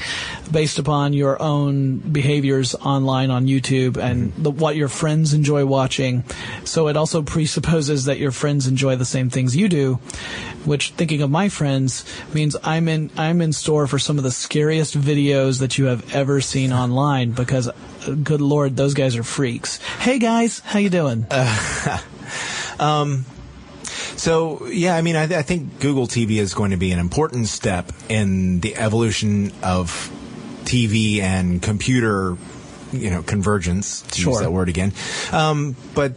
based 0.51 0.79
upon 0.79 1.13
your 1.13 1.41
own 1.41 1.99
behaviors 1.99 2.75
online 2.75 3.31
on 3.31 3.47
YouTube 3.47 3.97
and 3.97 4.33
the, 4.35 4.51
what 4.51 4.77
your 4.77 4.89
friends 4.89 5.35
enjoy 5.35 5.65
watching. 5.65 6.25
So 6.65 6.89
it 6.89 6.97
also 6.97 7.23
presupposes 7.23 8.07
that 8.07 8.19
your 8.19 8.33
friends 8.33 8.67
enjoy 8.67 8.97
the 8.97 9.05
same 9.05 9.31
things 9.31 9.57
you 9.57 9.69
do, 9.69 9.95
which 10.65 10.91
thinking 10.91 11.23
of 11.23 11.31
my 11.31 11.49
friends 11.49 12.05
means 12.35 12.57
I'm 12.63 12.89
in 12.89 13.11
I'm 13.17 13.41
in 13.41 13.53
store 13.53 13.87
for 13.87 13.99
some 13.99 14.19
of 14.19 14.25
the 14.25 14.31
scariest 14.31 14.99
videos 14.99 15.61
that 15.61 15.79
you 15.79 15.87
have 15.87 16.15
ever 16.15 16.41
seen 16.41 16.73
online 16.83 17.33
because 17.33 17.69
uh, 17.69 17.75
good 18.23 18.41
lord 18.41 18.77
those 18.77 18.95
guys 18.95 19.17
are 19.17 19.23
freaks. 19.23 19.79
Hey 19.99 20.19
guys, 20.19 20.61
how 20.61 20.79
you 20.79 20.91
doing? 20.91 21.27
So 24.23 24.67
yeah, 24.67 24.95
I 24.95 25.03
mean, 25.03 25.17
I, 25.17 25.25
I 25.25 25.43
think 25.43 25.81
Google 25.81 26.07
TV 26.07 26.37
is 26.37 26.55
going 26.55 26.71
to 26.71 26.77
be 26.77 26.93
an 26.93 27.01
important 27.01 27.49
step 27.49 27.91
in 28.09 28.61
the 28.61 28.77
evolution 28.77 29.51
of 29.65 29.91
TV 30.63 31.19
and 31.19 31.61
computer, 31.61 32.37
you 32.93 33.11
know, 33.11 33.25
convergence. 33.25 34.03
To 34.03 34.31
use 34.31 34.39
that 34.39 34.53
word 34.53 34.69
again, 34.69 34.93
um, 35.33 35.75
but. 35.95 36.15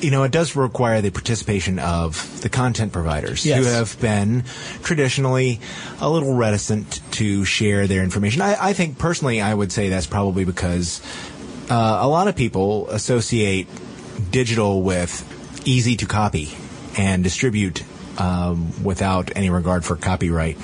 You 0.00 0.10
know, 0.10 0.24
it 0.24 0.32
does 0.32 0.56
require 0.56 1.00
the 1.00 1.10
participation 1.10 1.78
of 1.78 2.40
the 2.42 2.48
content 2.48 2.92
providers 2.92 3.46
Yes. 3.46 3.58
who 3.58 3.70
have 3.70 4.00
been 4.00 4.42
traditionally 4.82 5.60
a 6.00 6.10
little 6.10 6.34
reticent 6.34 7.00
to 7.12 7.44
share 7.44 7.86
their 7.86 8.02
information. 8.02 8.42
I, 8.42 8.70
I 8.70 8.72
think 8.72 8.98
personally, 8.98 9.40
I 9.40 9.54
would 9.54 9.70
say 9.70 9.90
that's 9.90 10.08
probably 10.08 10.44
because 10.44 11.00
uh, 11.70 12.00
a 12.02 12.08
lot 12.08 12.26
of 12.26 12.34
people 12.34 12.90
associate 12.90 13.68
digital 14.32 14.82
with 14.82 15.22
easy 15.64 15.94
to 15.98 16.06
copy 16.06 16.50
and 16.96 17.22
distribute 17.24 17.82
um, 18.18 18.84
without 18.84 19.30
any 19.36 19.48
regard 19.48 19.84
for 19.86 19.96
copyright. 19.96 20.58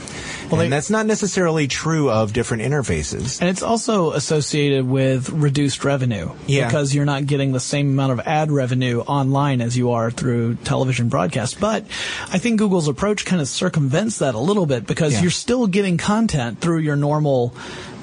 Well, 0.51 0.61
and 0.61 0.71
they- 0.71 0.77
that's 0.77 0.91
not 0.91 1.07
necessarily 1.07 1.67
true 1.67 2.11
of 2.11 2.35
different 2.35 2.63
interfaces. 2.63 3.41
And 3.41 3.49
it's 3.49 3.63
also 3.63 4.13
associated 4.13 4.87
with 4.87 5.31
reduced 5.31 5.83
revenue. 5.83 6.31
Yeah. 6.47 6.67
Because 6.67 6.95
you're 6.95 7.07
not 7.07 7.27
getting 7.27 7.53
the 7.53 7.61
same 7.61 7.89
amount 7.89 8.13
of 8.13 8.21
ad 8.21 8.51
revenue 8.51 9.01
online 9.01 9.63
as 9.63 9.77
you 9.79 9.93
are 9.93 10.11
through 10.11 10.57
television 10.65 11.09
broadcast. 11.09 11.59
But 11.59 11.85
I 12.31 12.39
think 12.39 12.59
Google's 12.59 12.87
approach 12.89 13.25
kind 13.25 13.41
of 13.41 13.49
circumvents 13.49 14.19
that 14.19 14.35
a 14.35 14.39
little 14.39 14.67
bit 14.67 14.87
because 14.87 15.15
Yeah. 15.15 15.23
you're 15.23 15.31
still 15.31 15.67
getting 15.67 15.97
content 15.97 16.61
through 16.61 16.81
your 16.81 16.97
normal 16.97 17.55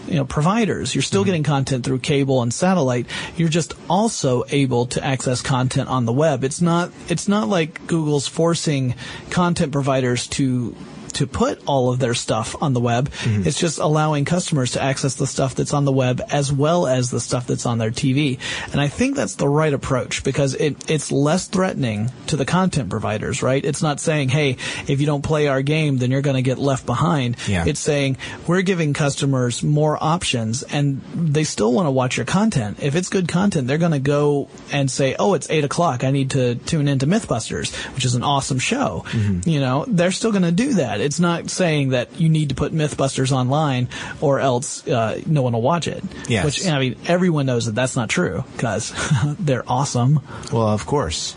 you 0.07 0.15
know, 0.15 0.25
providers. 0.25 0.93
You're 0.93 1.01
still 1.01 1.21
mm-hmm. 1.21 1.27
getting 1.27 1.43
content 1.43 1.85
through 1.85 1.99
cable 1.99 2.41
and 2.41 2.53
satellite. 2.53 3.07
You're 3.35 3.49
just 3.49 3.73
also 3.89 4.43
able 4.49 4.85
to 4.87 5.03
access 5.03 5.41
content 5.41 5.89
on 5.89 6.05
the 6.05 6.13
web. 6.13 6.43
It's 6.43 6.61
not, 6.61 6.91
it's 7.07 7.27
not 7.27 7.47
like 7.47 7.87
Google's 7.87 8.27
forcing 8.27 8.95
content 9.29 9.71
providers 9.71 10.27
to 10.27 10.75
to 11.15 11.27
put 11.27 11.61
all 11.65 11.91
of 11.91 11.99
their 11.99 12.13
stuff 12.13 12.55
on 12.61 12.73
the 12.73 12.79
web. 12.79 13.11
It's 13.45 13.59
just 13.59 13.79
allowing 13.79 14.25
customers 14.25 14.71
to 14.71 14.81
access 14.83 15.15
the 15.15 15.27
stuff 15.27 15.55
that's 15.55 15.73
on 15.73 15.85
the 15.85 15.91
web 15.91 16.21
as 16.29 16.51
well 16.51 16.87
as 16.87 17.09
the 17.09 17.19
stuff 17.19 17.47
that's 17.47 17.65
on 17.65 17.77
their 17.77 17.91
TV. 17.91 18.39
And 18.71 18.81
I 18.81 18.87
think 18.87 19.15
that's 19.15 19.35
the 19.35 19.47
right 19.47 19.73
approach 19.73 20.23
because 20.23 20.55
it, 20.55 20.89
it's 20.89 21.11
less 21.11 21.47
threatening 21.47 22.11
to 22.27 22.35
the 22.35 22.45
content 22.45 22.89
providers, 22.89 23.41
right? 23.41 23.63
It's 23.63 23.81
not 23.81 23.99
saying, 23.99 24.29
hey, 24.29 24.57
if 24.87 24.99
you 24.99 25.05
don't 25.05 25.23
play 25.23 25.47
our 25.47 25.61
game, 25.61 25.97
then 25.97 26.11
you're 26.11 26.21
going 26.21 26.35
to 26.35 26.41
get 26.41 26.57
left 26.57 26.85
behind. 26.85 27.37
Yeah. 27.47 27.65
It's 27.65 27.79
saying 27.79 28.17
we're 28.47 28.61
giving 28.61 28.93
customers 28.93 29.63
more 29.63 29.97
options 30.01 30.63
and 30.63 31.01
they 31.13 31.43
still 31.43 31.71
want 31.71 31.87
to 31.87 31.91
watch 31.91 32.17
your 32.17 32.25
content. 32.25 32.81
If 32.81 32.95
it's 32.95 33.09
good 33.09 33.27
content, 33.27 33.67
they're 33.67 33.77
going 33.77 33.91
to 33.91 33.99
go 33.99 34.49
and 34.71 34.91
say, 34.91 35.15
oh, 35.17 35.33
it's 35.33 35.49
eight 35.49 35.63
o'clock. 35.63 36.03
I 36.03 36.11
need 36.11 36.31
to 36.31 36.55
tune 36.55 36.87
into 36.87 37.07
Mythbusters, 37.07 37.73
which 37.95 38.05
is 38.05 38.15
an 38.15 38.23
awesome 38.23 38.59
show. 38.59 39.03
Mm-hmm. 39.07 39.49
You 39.49 39.59
know, 39.59 39.85
they're 39.87 40.11
still 40.11 40.31
going 40.31 40.43
to 40.43 40.51
do 40.51 40.73
that. 40.75 41.01
It's 41.05 41.19
not 41.19 41.49
saying 41.49 41.89
that 41.89 42.19
you 42.19 42.29
need 42.29 42.49
to 42.49 42.55
put 42.55 42.73
Mythbusters 42.73 43.31
online 43.31 43.89
or 44.21 44.39
else 44.39 44.85
uh, 44.87 45.21
no 45.25 45.41
one 45.41 45.53
will 45.53 45.61
watch 45.61 45.87
it. 45.87 46.03
Yes. 46.27 46.45
Which, 46.45 46.67
I 46.67 46.79
mean, 46.79 46.95
everyone 47.05 47.45
knows 47.45 47.67
that 47.67 47.75
that's 47.75 47.95
not 47.95 48.09
true 48.09 48.43
because 48.53 48.93
they're 49.39 49.63
awesome. 49.67 50.19
Well, 50.51 50.67
of 50.67 50.85
course. 50.85 51.35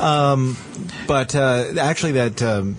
Um, 0.00 0.56
but 1.06 1.34
uh, 1.34 1.74
actually, 1.78 2.12
that 2.12 2.42
um, 2.42 2.76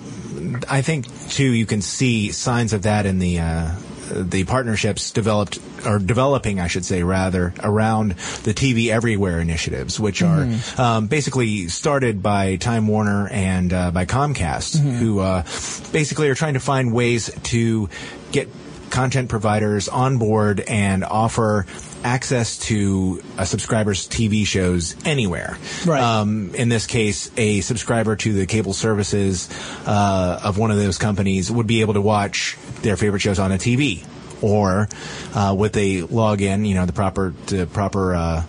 I 0.70 0.82
think 0.82 1.30
too, 1.30 1.52
you 1.52 1.66
can 1.66 1.82
see 1.82 2.32
signs 2.32 2.74
of 2.74 2.84
that 2.84 3.06
in 3.06 3.20
the. 3.20 3.40
Uh, 3.40 3.76
the 4.08 4.44
partnerships 4.44 5.10
developed 5.12 5.58
or 5.86 6.00
developing, 6.00 6.60
I 6.60 6.68
should 6.68 6.86
say, 6.86 7.04
rather 7.04 7.54
around 7.62 8.12
the 8.44 8.54
TV 8.54 8.90
Everywhere 8.90 9.40
initiatives, 9.40 10.00
which 10.00 10.22
are 10.22 10.48
um, 10.78 11.08
basically 11.08 11.68
started 11.68 12.22
by 12.22 12.56
Time 12.56 12.88
Warner 12.88 13.28
and 13.30 13.74
uh, 13.74 13.92
by 13.92 14.06
Comcast, 14.06 14.80
who 14.80 15.20
uh, 15.20 15.44
basically 15.92 16.30
are 16.30 16.36
trying 16.36 16.54
to 16.54 16.60
find 16.60 16.94
ways 16.94 17.30
to 17.44 17.90
get 18.32 18.50
content 18.90 19.30
providers 19.30 19.90
on 19.90 20.18
board 20.18 20.62
and 20.62 21.04
offer 21.04 21.66
access 22.04 22.58
to 22.60 23.22
a 23.38 23.46
subscriber's 23.46 24.08
TV 24.08 24.46
shows 24.46 24.96
anywhere. 25.06 25.58
Right. 25.86 26.02
Um, 26.02 26.54
in 26.56 26.70
this 26.70 26.86
case, 26.86 27.32
a 27.36 27.62
subscriber 27.62 28.16
to 28.16 28.34
the 28.34 28.46
cable 28.46 28.74
services 28.74 29.50
uh, 29.86 30.40
of 30.44 30.58
one 30.58 30.72
of 30.72 30.78
those 30.78 30.98
companies 30.98 31.52
would 31.52 31.68
be 31.68 31.82
able 31.82 31.96
to 31.96 32.02
watch 32.02 32.58
their 32.84 32.96
favorite 32.96 33.22
shows 33.22 33.40
on 33.40 33.52
a 33.52 33.58
TV. 33.58 34.06
Or 34.42 34.88
uh, 35.34 35.56
with 35.58 35.76
a 35.78 36.02
login, 36.04 36.68
you 36.68 36.76
know, 36.76 36.86
the 36.86 36.94
proper 36.94 37.34
the 37.48 37.66
proper 37.68 38.14
uh, 38.16 38.44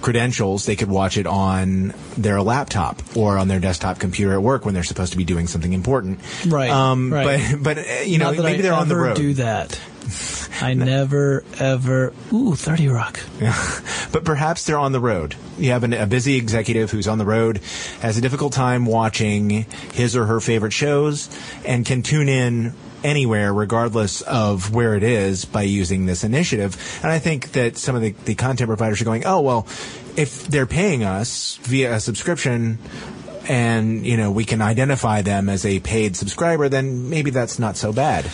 credentials, 0.00 0.66
they 0.66 0.76
could 0.76 0.88
watch 0.88 1.16
it 1.16 1.26
on 1.26 1.94
their 2.16 2.40
laptop 2.42 3.02
or 3.16 3.38
on 3.38 3.48
their 3.48 3.60
desktop 3.60 3.98
computer 3.98 4.32
at 4.34 4.42
work 4.42 4.64
when 4.64 4.74
they're 4.74 4.82
supposed 4.82 5.12
to 5.12 5.18
be 5.18 5.24
doing 5.24 5.46
something 5.46 5.72
important. 5.72 6.20
Right, 6.46 6.70
Um, 6.70 7.12
right. 7.12 7.54
But 7.60 7.62
but 7.62 7.78
uh, 7.78 8.02
you 8.04 8.18
know 8.18 8.32
Not 8.32 8.44
maybe 8.44 8.58
I 8.58 8.62
they're 8.62 8.74
on 8.74 8.88
the 8.88 8.96
road. 8.96 9.16
do 9.16 9.34
that. 9.34 9.78
I 10.60 10.74
never, 10.74 11.44
ever. 11.58 12.12
Ooh, 12.32 12.54
30 12.54 12.88
Rock. 12.88 13.20
but 14.12 14.24
perhaps 14.24 14.64
they're 14.64 14.78
on 14.78 14.92
the 14.92 15.00
road. 15.00 15.34
You 15.58 15.70
have 15.70 15.84
an, 15.84 15.92
a 15.92 16.06
busy 16.06 16.36
executive 16.36 16.90
who's 16.90 17.08
on 17.08 17.18
the 17.18 17.24
road, 17.24 17.60
has 18.00 18.18
a 18.18 18.20
difficult 18.20 18.52
time 18.52 18.84
watching 18.84 19.66
his 19.92 20.14
or 20.14 20.26
her 20.26 20.40
favorite 20.40 20.72
shows, 20.72 21.30
and 21.64 21.86
can 21.86 22.02
tune 22.02 22.28
in 22.28 22.74
anywhere, 23.04 23.52
regardless 23.52 24.20
of 24.22 24.74
where 24.74 24.94
it 24.94 25.02
is, 25.02 25.44
by 25.44 25.62
using 25.62 26.06
this 26.06 26.24
initiative. 26.24 27.00
And 27.02 27.10
I 27.10 27.18
think 27.18 27.52
that 27.52 27.76
some 27.76 27.94
of 27.94 28.02
the, 28.02 28.12
the 28.24 28.34
content 28.34 28.68
providers 28.68 29.00
are 29.00 29.04
going, 29.04 29.24
oh, 29.24 29.40
well, 29.40 29.66
if 30.16 30.46
they're 30.46 30.66
paying 30.66 31.04
us 31.04 31.56
via 31.62 31.94
a 31.94 32.00
subscription, 32.00 32.78
and 33.48 34.06
you 34.06 34.16
know 34.16 34.30
we 34.30 34.44
can 34.44 34.62
identify 34.62 35.22
them 35.22 35.48
as 35.48 35.66
a 35.66 35.80
paid 35.80 36.16
subscriber, 36.16 36.68
then 36.68 37.10
maybe 37.10 37.30
that's 37.30 37.58
not 37.58 37.76
so 37.76 37.92
bad. 37.92 38.30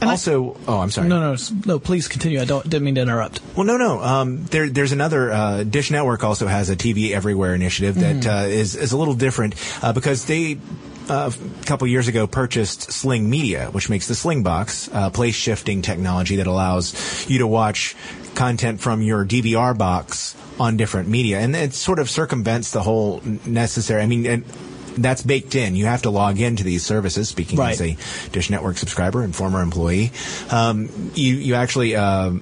And 0.00 0.10
also, 0.10 0.56
oh, 0.68 0.78
I'm 0.78 0.90
sorry. 0.90 1.08
No, 1.08 1.20
no, 1.20 1.36
no. 1.66 1.78
Please 1.80 2.06
continue. 2.06 2.40
I 2.40 2.44
don't 2.44 2.62
didn't 2.62 2.84
mean 2.84 2.94
to 2.94 3.00
interrupt. 3.00 3.40
Well, 3.56 3.66
no, 3.66 3.76
no. 3.76 4.00
Um, 4.00 4.44
there, 4.44 4.68
there's 4.68 4.92
another. 4.92 5.32
Uh, 5.32 5.64
Dish 5.64 5.90
Network 5.90 6.22
also 6.22 6.46
has 6.46 6.70
a 6.70 6.76
TV 6.76 7.10
Everywhere 7.10 7.54
initiative 7.54 7.96
that 7.96 8.26
uh, 8.26 8.46
is 8.46 8.76
is 8.76 8.92
a 8.92 8.96
little 8.96 9.14
different 9.14 9.54
uh, 9.82 9.92
because 9.92 10.24
they. 10.26 10.58
Uh, 11.08 11.30
a 11.60 11.64
couple 11.64 11.86
years 11.86 12.06
ago, 12.08 12.26
purchased 12.26 12.92
Sling 12.92 13.30
Media, 13.30 13.68
which 13.72 13.88
makes 13.88 14.08
the 14.08 14.14
Sling 14.14 14.42
Box, 14.42 14.90
uh, 14.92 15.08
place 15.10 15.34
shifting 15.34 15.80
technology 15.80 16.36
that 16.36 16.46
allows 16.46 17.28
you 17.28 17.38
to 17.38 17.46
watch 17.46 17.96
content 18.34 18.80
from 18.80 19.00
your 19.00 19.24
DVR 19.24 19.76
box 19.76 20.36
on 20.60 20.76
different 20.76 21.08
media, 21.08 21.38
and 21.40 21.56
it 21.56 21.72
sort 21.72 21.98
of 21.98 22.10
circumvents 22.10 22.72
the 22.72 22.82
whole 22.82 23.22
necessary. 23.46 24.02
I 24.02 24.06
mean, 24.06 24.26
and 24.26 24.44
that's 24.98 25.22
baked 25.22 25.54
in. 25.54 25.76
You 25.76 25.86
have 25.86 26.02
to 26.02 26.10
log 26.10 26.40
into 26.40 26.62
these 26.64 26.84
services. 26.84 27.28
Speaking 27.28 27.58
Right. 27.58 27.72
as 27.72 27.80
a 27.80 27.96
Dish 28.32 28.50
Network 28.50 28.76
subscriber 28.76 29.22
and 29.22 29.34
former 29.34 29.62
employee, 29.62 30.12
um, 30.50 30.88
you 31.14 31.34
you 31.34 31.54
actually. 31.54 31.96
Uh, 31.96 32.32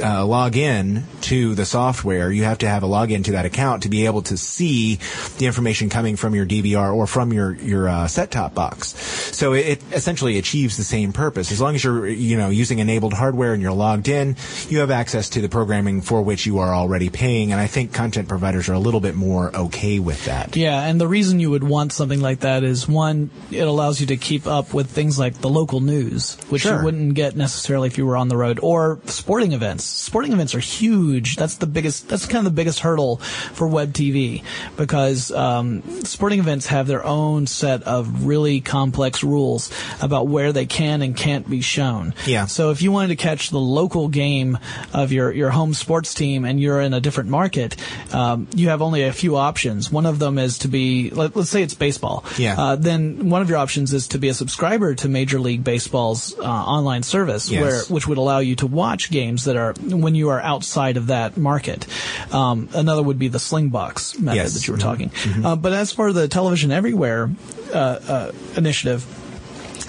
uh, 0.00 0.24
log 0.24 0.56
in 0.56 1.04
to 1.22 1.54
the 1.54 1.64
software, 1.64 2.30
you 2.30 2.44
have 2.44 2.58
to 2.58 2.68
have 2.68 2.82
a 2.82 2.86
login 2.86 3.24
to 3.24 3.32
that 3.32 3.44
account 3.44 3.82
to 3.82 3.88
be 3.88 4.06
able 4.06 4.22
to 4.22 4.36
see 4.36 4.98
the 5.38 5.46
information 5.46 5.88
coming 5.90 6.16
from 6.16 6.34
your 6.34 6.46
DVR 6.46 6.94
or 6.94 7.06
from 7.06 7.32
your 7.32 7.54
your 7.56 7.88
uh, 7.88 8.06
set-top 8.08 8.54
box. 8.54 8.88
So 9.36 9.52
it, 9.54 9.66
it 9.66 9.82
essentially 9.92 10.38
achieves 10.38 10.76
the 10.76 10.84
same 10.84 11.12
purpose. 11.12 11.52
As 11.52 11.60
long 11.60 11.74
as 11.74 11.84
you're 11.84 12.06
you 12.08 12.36
know 12.36 12.50
using 12.50 12.78
enabled 12.78 13.12
hardware 13.12 13.52
and 13.52 13.62
you're 13.62 13.72
logged 13.72 14.08
in, 14.08 14.36
you 14.68 14.80
have 14.80 14.90
access 14.90 15.28
to 15.30 15.40
the 15.40 15.48
programming 15.48 16.00
for 16.00 16.22
which 16.22 16.46
you 16.46 16.58
are 16.58 16.74
already 16.74 17.10
paying. 17.10 17.52
And 17.52 17.60
I 17.60 17.66
think 17.66 17.92
content 17.92 18.28
providers 18.28 18.68
are 18.68 18.74
a 18.74 18.78
little 18.78 19.00
bit 19.00 19.14
more 19.14 19.54
okay 19.54 19.98
with 19.98 20.24
that. 20.26 20.56
Yeah, 20.56 20.84
and 20.86 21.00
the 21.00 21.08
reason 21.08 21.40
you 21.40 21.50
would 21.50 21.64
want 21.64 21.92
something 21.92 22.20
like 22.20 22.40
that 22.40 22.64
is 22.64 22.88
one, 22.88 23.30
it 23.50 23.66
allows 23.66 24.00
you 24.00 24.06
to 24.08 24.16
keep 24.16 24.46
up 24.46 24.72
with 24.74 24.90
things 24.90 25.18
like 25.18 25.40
the 25.40 25.48
local 25.48 25.80
news, 25.80 26.36
which 26.48 26.62
Sure. 26.62 26.78
you 26.78 26.84
wouldn't 26.84 27.14
get 27.14 27.36
necessarily 27.36 27.86
if 27.88 27.98
you 27.98 28.06
were 28.06 28.16
on 28.16 28.28
the 28.28 28.36
road, 28.36 28.58
or 28.62 29.00
sporting 29.06 29.52
events. 29.52 29.87
Sporting 29.88 30.32
events 30.32 30.54
are 30.54 30.58
huge. 30.60 31.36
That's 31.36 31.56
the 31.56 31.66
biggest. 31.66 32.08
That's 32.08 32.26
kind 32.26 32.38
of 32.46 32.52
the 32.52 32.56
biggest 32.56 32.80
hurdle 32.80 33.16
for 33.16 33.66
web 33.66 33.92
TV 33.92 34.42
because 34.76 35.30
um, 35.32 35.82
sporting 36.04 36.38
events 36.40 36.66
have 36.66 36.86
their 36.86 37.04
own 37.04 37.46
set 37.46 37.82
of 37.84 38.26
really 38.26 38.60
complex 38.60 39.22
rules 39.24 39.70
about 40.00 40.28
where 40.28 40.52
they 40.52 40.66
can 40.66 41.02
and 41.02 41.16
can't 41.16 41.48
be 41.48 41.60
shown. 41.60 42.14
Yeah. 42.26 42.46
So 42.46 42.70
if 42.70 42.82
you 42.82 42.92
wanted 42.92 43.08
to 43.08 43.16
catch 43.16 43.50
the 43.50 43.58
local 43.60 44.08
game 44.08 44.58
of 44.92 45.12
your 45.12 45.32
your 45.32 45.50
home 45.50 45.74
sports 45.74 46.14
team 46.14 46.44
and 46.44 46.60
you're 46.60 46.80
in 46.80 46.94
a 46.94 47.00
different 47.00 47.30
market, 47.30 47.76
um, 48.14 48.46
you 48.54 48.68
have 48.68 48.82
only 48.82 49.02
a 49.04 49.12
few 49.12 49.36
options. 49.36 49.90
One 49.90 50.06
of 50.06 50.18
them 50.18 50.38
is 50.38 50.58
to 50.58 50.68
be, 50.68 51.10
let, 51.10 51.36
us 51.36 51.50
say 51.50 51.62
it's 51.62 51.74
baseball. 51.74 52.24
Yeah. 52.38 52.54
Uh, 52.58 52.76
then 52.76 53.30
one 53.30 53.42
of 53.42 53.48
your 53.48 53.58
options 53.58 53.92
is 53.92 54.08
to 54.08 54.18
be 54.18 54.28
a 54.28 54.34
subscriber 54.34 54.94
to 54.96 55.08
Major 55.08 55.40
League 55.40 55.64
Baseball's 55.64 56.38
uh, 56.38 56.42
online 56.42 57.02
service, 57.02 57.50
Yes. 57.50 57.60
where 57.62 57.82
which 57.94 58.06
would 58.06 58.18
allow 58.18 58.38
you 58.38 58.54
to 58.56 58.66
watch 58.66 59.10
games 59.10 59.44
that 59.44 59.56
are 59.56 59.74
when 59.82 60.14
you 60.14 60.28
are 60.30 60.40
outside 60.40 60.96
of 60.96 61.08
that 61.08 61.36
market. 61.36 61.86
Um, 62.32 62.68
another 62.74 63.02
would 63.02 63.18
be 63.18 63.28
the 63.28 63.38
Slingbox 63.38 64.18
method 64.20 64.36
Yes. 64.36 64.54
that 64.54 64.66
you 64.66 64.72
were 64.74 64.78
Mhm. 64.78 64.82
talking. 64.82 65.10
Uh, 65.44 65.56
but 65.56 65.72
as 65.72 65.92
for 65.92 66.12
the 66.12 66.28
television 66.28 66.70
everywhere 66.72 67.30
uh, 67.72 67.76
uh, 67.76 68.32
initiative, 68.56 69.04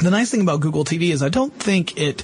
the 0.01 0.11
nice 0.11 0.29
thing 0.31 0.41
about 0.41 0.59
Google 0.59 0.83
TV 0.85 1.11
is 1.11 1.21
I 1.23 1.29
don't 1.29 1.53
think 1.57 1.97
it 1.99 2.23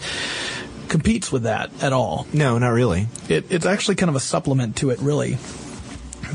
competes 0.90 1.32
with 1.32 1.44
that 1.44 1.72
at 1.82 1.94
all. 1.94 2.28
No, 2.34 2.58
not 2.58 2.70
really. 2.70 3.08
It, 3.28 3.46
it's 3.50 3.66
actually 3.66 3.96
kind 3.96 4.10
of 4.10 4.16
a 4.16 4.20
supplement 4.20 4.76
to 4.78 4.92
it, 4.92 5.00
really. 5.00 5.38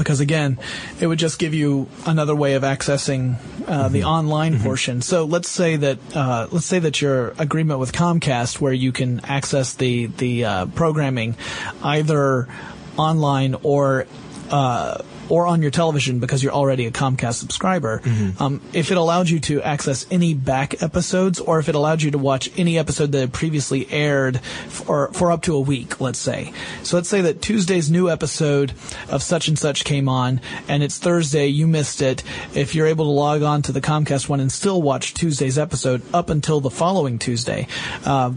Because 0.01 0.21
again, 0.21 0.59
it 0.99 1.07
would 1.07 1.19
just 1.19 1.39
give 1.39 1.53
you 1.53 1.87
another 2.07 2.35
way 2.35 2.55
of 2.55 2.63
accessing 2.63 3.37
uh, 3.69 3.91
the 3.91 4.05
online 4.05 4.59
portion. 4.59 5.03
So 5.03 5.27
let's 5.27 5.51
say 5.51 5.77
that 5.77 5.99
uh, 6.17 6.49
let's 6.51 6.65
say 6.65 6.79
that 6.79 7.03
your 7.03 7.35
agreement 7.39 7.81
with 7.81 7.93
Comcast, 7.93 8.63
where 8.63 8.73
you 8.73 8.93
can 8.93 9.21
access 9.25 9.75
the 9.75 10.07
the 10.07 10.47
uh, 10.47 10.67
programming 10.67 11.37
either 11.83 12.49
online 12.97 13.57
or 13.63 14.07
uh, 14.51 15.03
or 15.31 15.47
on 15.47 15.63
your 15.63 15.71
television 15.71 16.19
because 16.19 16.43
you're 16.43 16.53
already 16.53 16.87
a 16.87 16.91
Comcast 16.91 17.35
subscriber. 17.35 18.03
Um, 18.39 18.61
if 18.73 18.91
it 18.91 18.97
allowed 18.97 19.29
you 19.29 19.41
to 19.41 19.63
access 19.63 20.07
any 20.11 20.35
back 20.35 20.83
episodes, 20.83 21.41
or 21.41 21.59
if 21.59 21.69
it 21.69 21.75
allowed 21.75 22.03
you 22.03 22.11
to 22.11 22.19
watch 22.19 22.51
any 22.59 22.79
episode 22.79 23.13
that 23.13 23.21
had 23.21 23.33
previously 23.33 23.91
aired 23.91 24.41
for 24.69 25.13
for 25.13 25.33
up 25.33 25.43
to 25.43 25.55
a 25.55 25.61
week, 25.61 26.01
let's 26.01 26.19
say. 26.19 26.53
So 26.83 26.97
let's 26.97 27.09
say 27.09 27.21
that 27.23 27.41
Tuesday's 27.41 27.91
new 27.91 28.11
episode 28.11 28.73
of 29.09 29.23
such 29.23 29.49
and 29.49 29.59
such 29.59 29.85
came 29.85 30.09
on, 30.09 30.41
and 30.69 30.83
it's 30.83 30.99
Thursday. 30.99 31.47
You 31.47 31.67
missed 31.67 32.03
it. 32.03 32.23
If 32.55 32.75
you're 32.75 32.87
able 32.87 33.05
to 33.07 33.11
log 33.11 33.43
on 33.43 33.63
to 33.63 33.73
the 33.73 33.81
Comcast 33.81 34.29
one 34.29 34.41
and 34.41 34.51
still 34.51 34.83
watch 34.83 35.15
Tuesday's 35.15 35.59
episode 35.59 36.03
up 36.13 36.31
until 36.31 36.61
the 36.61 36.71
following 36.71 37.19
Tuesday. 37.19 37.69
Uh, 38.05 38.33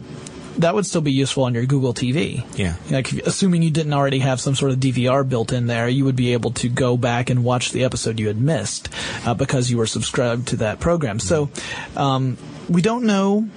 that 0.58 0.76
would 0.76 0.86
still 0.86 1.02
be 1.02 1.12
useful 1.12 1.44
on 1.44 1.54
your 1.54 1.66
Google 1.66 1.94
TV. 1.94 2.46
Yeah. 2.58 2.76
Like, 2.90 3.12
assuming 3.14 3.64
you 3.64 3.72
didn't 3.72 3.94
already 3.94 4.20
have 4.20 4.40
some 4.40 4.56
sort 4.56 4.72
of 4.72 4.80
DVR 4.80 5.28
built 5.28 5.52
in 5.52 5.68
there, 5.68 5.88
you 5.88 6.06
would 6.06 6.16
be 6.16 6.34
able 6.34 6.52
to 6.52 6.70
go 6.70 6.98
back 6.98 7.30
and 7.30 7.44
watch 7.44 7.72
the 7.72 7.84
episode 7.84 8.20
you 8.20 8.28
had 8.28 8.40
missed 8.40 8.90
uh, 9.26 9.34
because 9.34 9.72
you 9.72 9.78
were 9.78 9.88
subscribed 9.88 10.50
to 10.50 10.58
that 10.58 10.80
program. 10.80 11.20
So, 11.20 11.50
um, 11.96 12.38
we 12.70 12.82
don't 12.82 13.06
know 13.06 13.48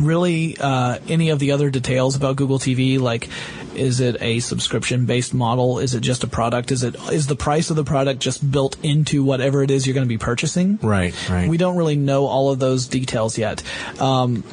really 0.00 0.56
uh, 0.58 0.98
any 1.08 1.30
of 1.30 1.38
the 1.38 1.52
other 1.52 1.70
details 1.70 2.16
about 2.16 2.36
Google 2.36 2.58
TV, 2.58 2.98
like. 3.00 3.28
Is 3.74 4.00
it 4.00 4.16
a 4.22 4.40
subscription-based 4.40 5.34
model? 5.34 5.80
Is 5.80 5.94
it 5.94 6.00
just 6.00 6.24
a 6.24 6.26
product? 6.26 6.72
Is 6.72 6.82
it 6.82 6.96
is 7.12 7.26
the 7.26 7.36
price 7.36 7.68
of 7.68 7.76
the 7.76 7.84
product 7.84 8.20
just 8.20 8.50
built 8.50 8.82
into 8.82 9.22
whatever 9.22 9.62
it 9.62 9.70
is 9.70 9.86
you're 9.86 9.92
going 9.92 10.06
to 10.06 10.08
be 10.08 10.16
purchasing? 10.16 10.78
Right, 10.80 11.14
right. 11.28 11.46
We 11.46 11.58
don't 11.58 11.76
really 11.76 11.96
know 11.96 12.24
all 12.24 12.50
of 12.50 12.58
those 12.58 12.86
details 12.86 13.36
yet. 13.36 13.62
Um, 14.00 14.44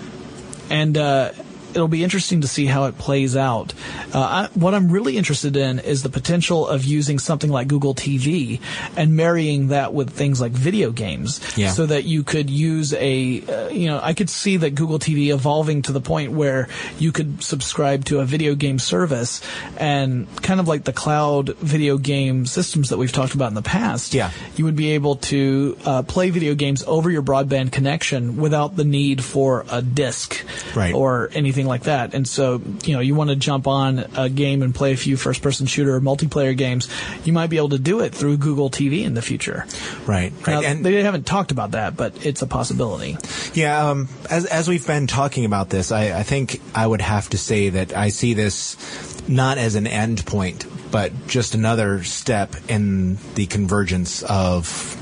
and 0.70 0.98
uh, 0.98 1.32
it'll 1.76 1.88
be 1.88 2.04
interesting 2.04 2.42
to 2.42 2.48
see 2.48 2.66
how 2.66 2.86
it 2.86 2.98
plays 2.98 3.36
out. 3.36 3.74
Uh, 4.14 4.20
I, 4.20 4.50
what 4.54 4.74
I'm 4.74 4.92
really 4.92 5.18
interested 5.18 5.56
in 5.58 5.80
is 5.80 6.04
the 6.04 6.10
potential 6.10 6.68
of 6.68 6.84
using 6.86 7.20
something 7.20 7.50
like 7.50 7.68
Google 7.68 7.96
TV 7.96 8.60
and 8.96 9.16
marrying 9.16 9.70
that 9.70 9.94
with 9.94 10.10
things 10.12 10.40
like 10.40 10.52
video 10.52 10.92
games, 10.92 11.42
Yeah. 11.58 11.72
so 11.72 11.86
that 11.86 12.04
you 12.06 12.24
could 12.24 12.50
use 12.50 12.94
a, 12.94 13.42
uh, 13.42 13.70
you 13.70 13.88
know, 13.88 14.00
I 14.02 14.14
could 14.14 14.30
see 14.30 14.58
that 14.58 14.76
Google 14.76 15.00
TV 15.00 15.34
evolving 15.34 15.82
to 15.84 15.92
the 15.92 16.02
point 16.02 16.32
where 16.32 16.68
you 17.00 17.12
could 17.12 17.44
subscribe 17.44 18.06
to 18.06 18.20
a 18.20 18.26
video 18.26 18.56
game 18.56 18.80
service 18.80 19.42
and 19.78 20.28
kind 20.42 20.60
of 20.60 20.68
like 20.68 20.84
the 20.84 20.94
cloud 20.94 21.56
video 21.58 21.98
game 21.98 22.46
systems 22.46 22.90
that 22.90 22.98
we've 22.98 23.12
talked 23.12 23.34
about 23.34 23.48
in 23.48 23.56
the 23.56 23.62
past. 23.62 24.14
Yeah. 24.14 24.32
You 24.56 24.66
would 24.66 24.76
be 24.76 24.92
able 24.92 25.16
to 25.18 25.78
uh, 25.86 26.04
play 26.04 26.30
video 26.30 26.56
games 26.56 26.84
over 26.86 27.10
your 27.10 27.22
broadband 27.24 27.72
connection 27.72 28.38
without 28.38 28.76
the 28.76 28.84
need 28.84 29.24
for 29.24 29.66
a 29.72 29.82
disc 29.82 30.44
Right. 30.76 30.94
or 30.94 31.30
anything 31.34 31.63
like 31.66 31.84
that. 31.84 32.14
And 32.14 32.28
so, 32.28 32.62
you 32.84 32.94
know, 32.94 33.00
you 33.00 33.16
want 33.16 33.30
to 33.30 33.36
jump 33.36 33.68
on 33.68 34.06
a 34.16 34.30
game 34.30 34.62
and 34.62 34.74
play 34.74 34.94
a 34.94 34.98
few 34.98 35.18
first 35.18 35.42
person 35.42 35.66
shooter 35.66 35.96
or 35.96 36.02
multiplayer 36.02 36.56
games, 36.56 36.88
you 37.24 37.34
might 37.34 37.48
be 37.48 37.58
able 37.58 37.70
to 37.70 37.80
do 37.80 38.00
it 38.02 38.14
through 38.14 38.38
Google 38.38 38.70
TV 38.70 39.04
in 39.04 39.14
the 39.14 39.22
future. 39.22 39.66
Right, 40.06 40.32
Now, 40.48 40.56
right. 40.56 40.66
And 40.66 40.86
they 40.86 41.04
haven't 41.04 41.26
talked 41.26 41.52
about 41.52 41.72
that, 41.72 41.96
but 41.96 42.26
it's 42.26 42.42
a 42.42 42.48
possibility. 42.48 43.18
Yeah, 43.54 43.90
um, 43.90 44.10
as 44.30 44.46
as 44.46 44.68
we've 44.68 44.86
been 44.86 45.08
talking 45.08 45.46
about 45.46 45.70
this, 45.70 45.92
I, 45.92 46.20
I 46.20 46.24
think 46.24 46.62
I 46.76 46.86
would 46.86 47.02
have 47.02 47.30
to 47.30 47.38
say 47.38 47.70
that 47.70 47.96
I 47.96 48.10
see 48.10 48.34
this 48.34 48.78
not 49.28 49.58
as 49.58 49.76
an 49.76 49.88
end 49.88 50.26
point, 50.26 50.66
but 50.92 51.28
just 51.28 51.56
another 51.56 52.04
step 52.04 52.56
in 52.68 53.18
the 53.36 53.46
convergence 53.46 54.22
of 54.24 55.00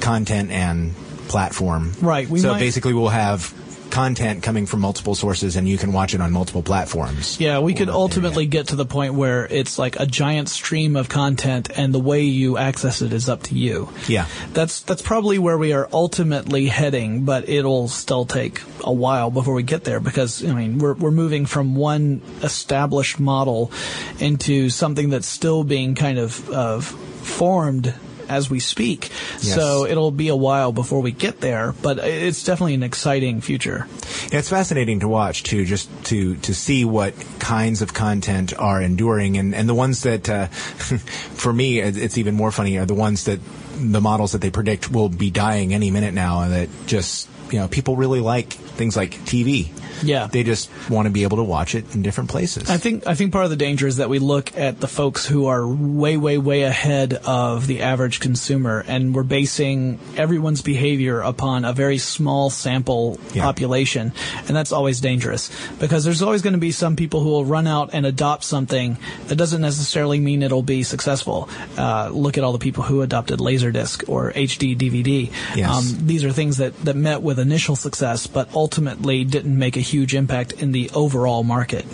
content 0.00 0.50
and 0.50 0.94
platform. 1.28 1.92
Right, 2.00 2.28
so 2.28 2.52
might- 2.52 2.58
basically, 2.60 2.92
we'll 2.94 3.08
have 3.08 3.52
content 3.94 4.42
coming 4.42 4.66
from 4.66 4.80
multiple 4.80 5.14
sources, 5.14 5.54
and 5.54 5.68
you 5.68 5.78
can 5.78 5.92
watch 5.92 6.14
it 6.14 6.20
on 6.20 6.32
multiple 6.32 6.62
platforms. 6.62 7.40
Yeah, 7.40 7.60
we 7.60 7.74
could 7.74 7.88
ultimately 7.88 8.46
get 8.46 8.68
to 8.68 8.76
the 8.76 8.84
point 8.84 9.14
where 9.14 9.46
it's 9.46 9.78
like 9.78 10.00
a 10.00 10.04
giant 10.04 10.48
stream 10.48 10.96
of 10.96 11.08
content 11.08 11.70
and 11.76 11.94
the 11.94 12.00
way 12.00 12.22
you 12.22 12.58
access 12.58 13.02
it 13.02 13.12
is 13.12 13.28
up 13.28 13.44
to 13.44 13.54
you. 13.54 13.88
Yeah. 14.08 14.26
That's 14.52 14.80
that's 14.80 15.00
probably 15.00 15.38
where 15.38 15.56
we 15.56 15.72
are 15.72 15.88
ultimately 15.92 16.66
heading, 16.66 17.24
but 17.24 17.48
it'll 17.48 17.86
still 17.86 18.26
take 18.26 18.62
a 18.82 18.92
while 18.92 19.30
before 19.30 19.54
we 19.54 19.62
get 19.62 19.84
there 19.84 20.00
because 20.00 20.44
I 20.44 20.52
mean, 20.52 20.78
we're 20.78 20.94
we're 20.94 21.12
moving 21.12 21.46
from 21.46 21.76
one 21.76 22.20
established 22.42 23.20
model 23.20 23.70
into 24.18 24.70
something 24.70 25.10
that's 25.10 25.28
still 25.28 25.62
being 25.62 25.94
kind 25.94 26.18
of 26.18 26.50
of 26.50 26.84
formed 26.84 27.94
as 28.28 28.50
we 28.50 28.60
speak. 28.60 29.10
Yes. 29.40 29.54
So 29.54 29.86
it'll 29.86 30.10
be 30.10 30.28
a 30.28 30.36
while 30.36 30.72
before 30.72 31.00
we 31.00 31.12
get 31.12 31.40
there, 31.40 31.74
but 31.82 31.98
it's 31.98 32.44
definitely 32.44 32.74
an 32.74 32.82
exciting 32.82 33.40
future. 33.40 33.86
Yeah, 34.30 34.38
it's 34.38 34.50
fascinating 34.50 35.00
to 35.00 35.08
watch 35.08 35.42
too, 35.42 35.64
just 35.64 35.88
to 36.06 36.36
to 36.36 36.54
see 36.54 36.84
what 36.84 37.14
kinds 37.38 37.82
of 37.82 37.94
content 37.94 38.58
are 38.58 38.80
enduring, 38.80 39.36
and 39.36 39.54
and 39.54 39.68
the 39.68 39.74
ones 39.74 40.02
that, 40.02 40.28
uh, 40.28 40.46
for 40.48 41.52
me, 41.52 41.80
it's 41.80 42.18
even 42.18 42.34
more 42.34 42.50
funny 42.50 42.78
are 42.78 42.86
the 42.86 42.94
ones 42.94 43.24
that 43.24 43.40
the 43.76 44.00
models 44.00 44.32
that 44.32 44.40
they 44.40 44.50
predict 44.50 44.90
will 44.90 45.08
be 45.08 45.30
dying 45.30 45.74
any 45.74 45.90
minute 45.90 46.14
now, 46.14 46.42
and 46.42 46.52
that 46.52 46.68
just 46.86 47.28
you 47.50 47.58
know 47.58 47.68
people 47.68 47.96
really 47.96 48.20
like 48.20 48.52
things 48.52 48.96
like 48.96 49.12
TV. 49.24 49.70
Yeah. 50.02 50.26
they 50.26 50.42
just 50.42 50.68
want 50.90 51.06
to 51.06 51.10
be 51.12 51.22
able 51.22 51.36
to 51.36 51.44
watch 51.44 51.74
it 51.76 51.94
in 51.94 52.02
different 52.02 52.28
places. 52.28 52.68
I 52.68 52.76
think 52.78 53.06
I 53.06 53.14
think 53.14 53.32
part 53.32 53.44
of 53.44 53.50
the 53.50 53.56
danger 53.56 53.86
is 53.86 53.98
that 53.98 54.08
we 54.10 54.18
look 54.18 54.54
at 54.58 54.80
the 54.80 54.88
folks 54.88 55.24
who 55.24 55.46
are 55.46 55.66
way, 55.66 56.16
way, 56.16 56.36
way 56.36 56.62
ahead 56.62 57.14
of 57.24 57.66
the 57.68 57.80
average 57.82 58.18
consumer, 58.18 58.84
and 58.88 59.14
we're 59.14 59.22
basing 59.22 60.00
everyone's 60.16 60.62
behavior 60.62 61.20
upon 61.20 61.64
a 61.64 61.72
very 61.72 61.98
small 61.98 62.50
sample 62.50 63.18
Yeah. 63.32 63.44
population, 63.44 64.12
and 64.48 64.56
that's 64.56 64.72
always 64.72 65.00
dangerous 65.00 65.50
because 65.78 66.04
there's 66.04 66.22
always 66.22 66.42
going 66.42 66.54
to 66.54 66.58
be 66.60 66.72
some 66.72 66.96
people 66.96 67.20
who 67.20 67.30
will 67.30 67.44
run 67.44 67.68
out 67.68 67.90
and 67.92 68.04
adopt 68.04 68.42
something 68.44 68.98
that 69.28 69.36
doesn't 69.36 69.62
necessarily 69.62 70.18
mean 70.18 70.42
it'll 70.42 70.62
be 70.62 70.82
successful. 70.82 71.48
Uh, 71.78 72.10
look 72.12 72.36
at 72.36 72.42
all 72.44 72.52
the 72.52 72.58
people 72.58 72.82
who 72.82 73.00
adopted 73.02 73.38
Laserdisc 73.38 74.08
or 74.08 74.32
HD 74.32 74.76
DVD. 74.76 75.30
Yes. 75.56 75.70
Um, 75.70 76.06
these 76.06 76.24
are 76.24 76.32
things 76.32 76.56
that, 76.58 76.76
that 76.84 76.96
met 76.96 77.22
with 77.22 77.33
initial 77.38 77.76
success, 77.76 78.26
but 78.26 78.52
ultimately 78.54 79.24
didn't 79.24 79.58
make 79.58 79.76
a 79.76 79.80
huge 79.80 80.14
impact 80.14 80.52
in 80.52 80.72
the 80.72 80.90
overall 80.94 81.42
market. 81.44 81.84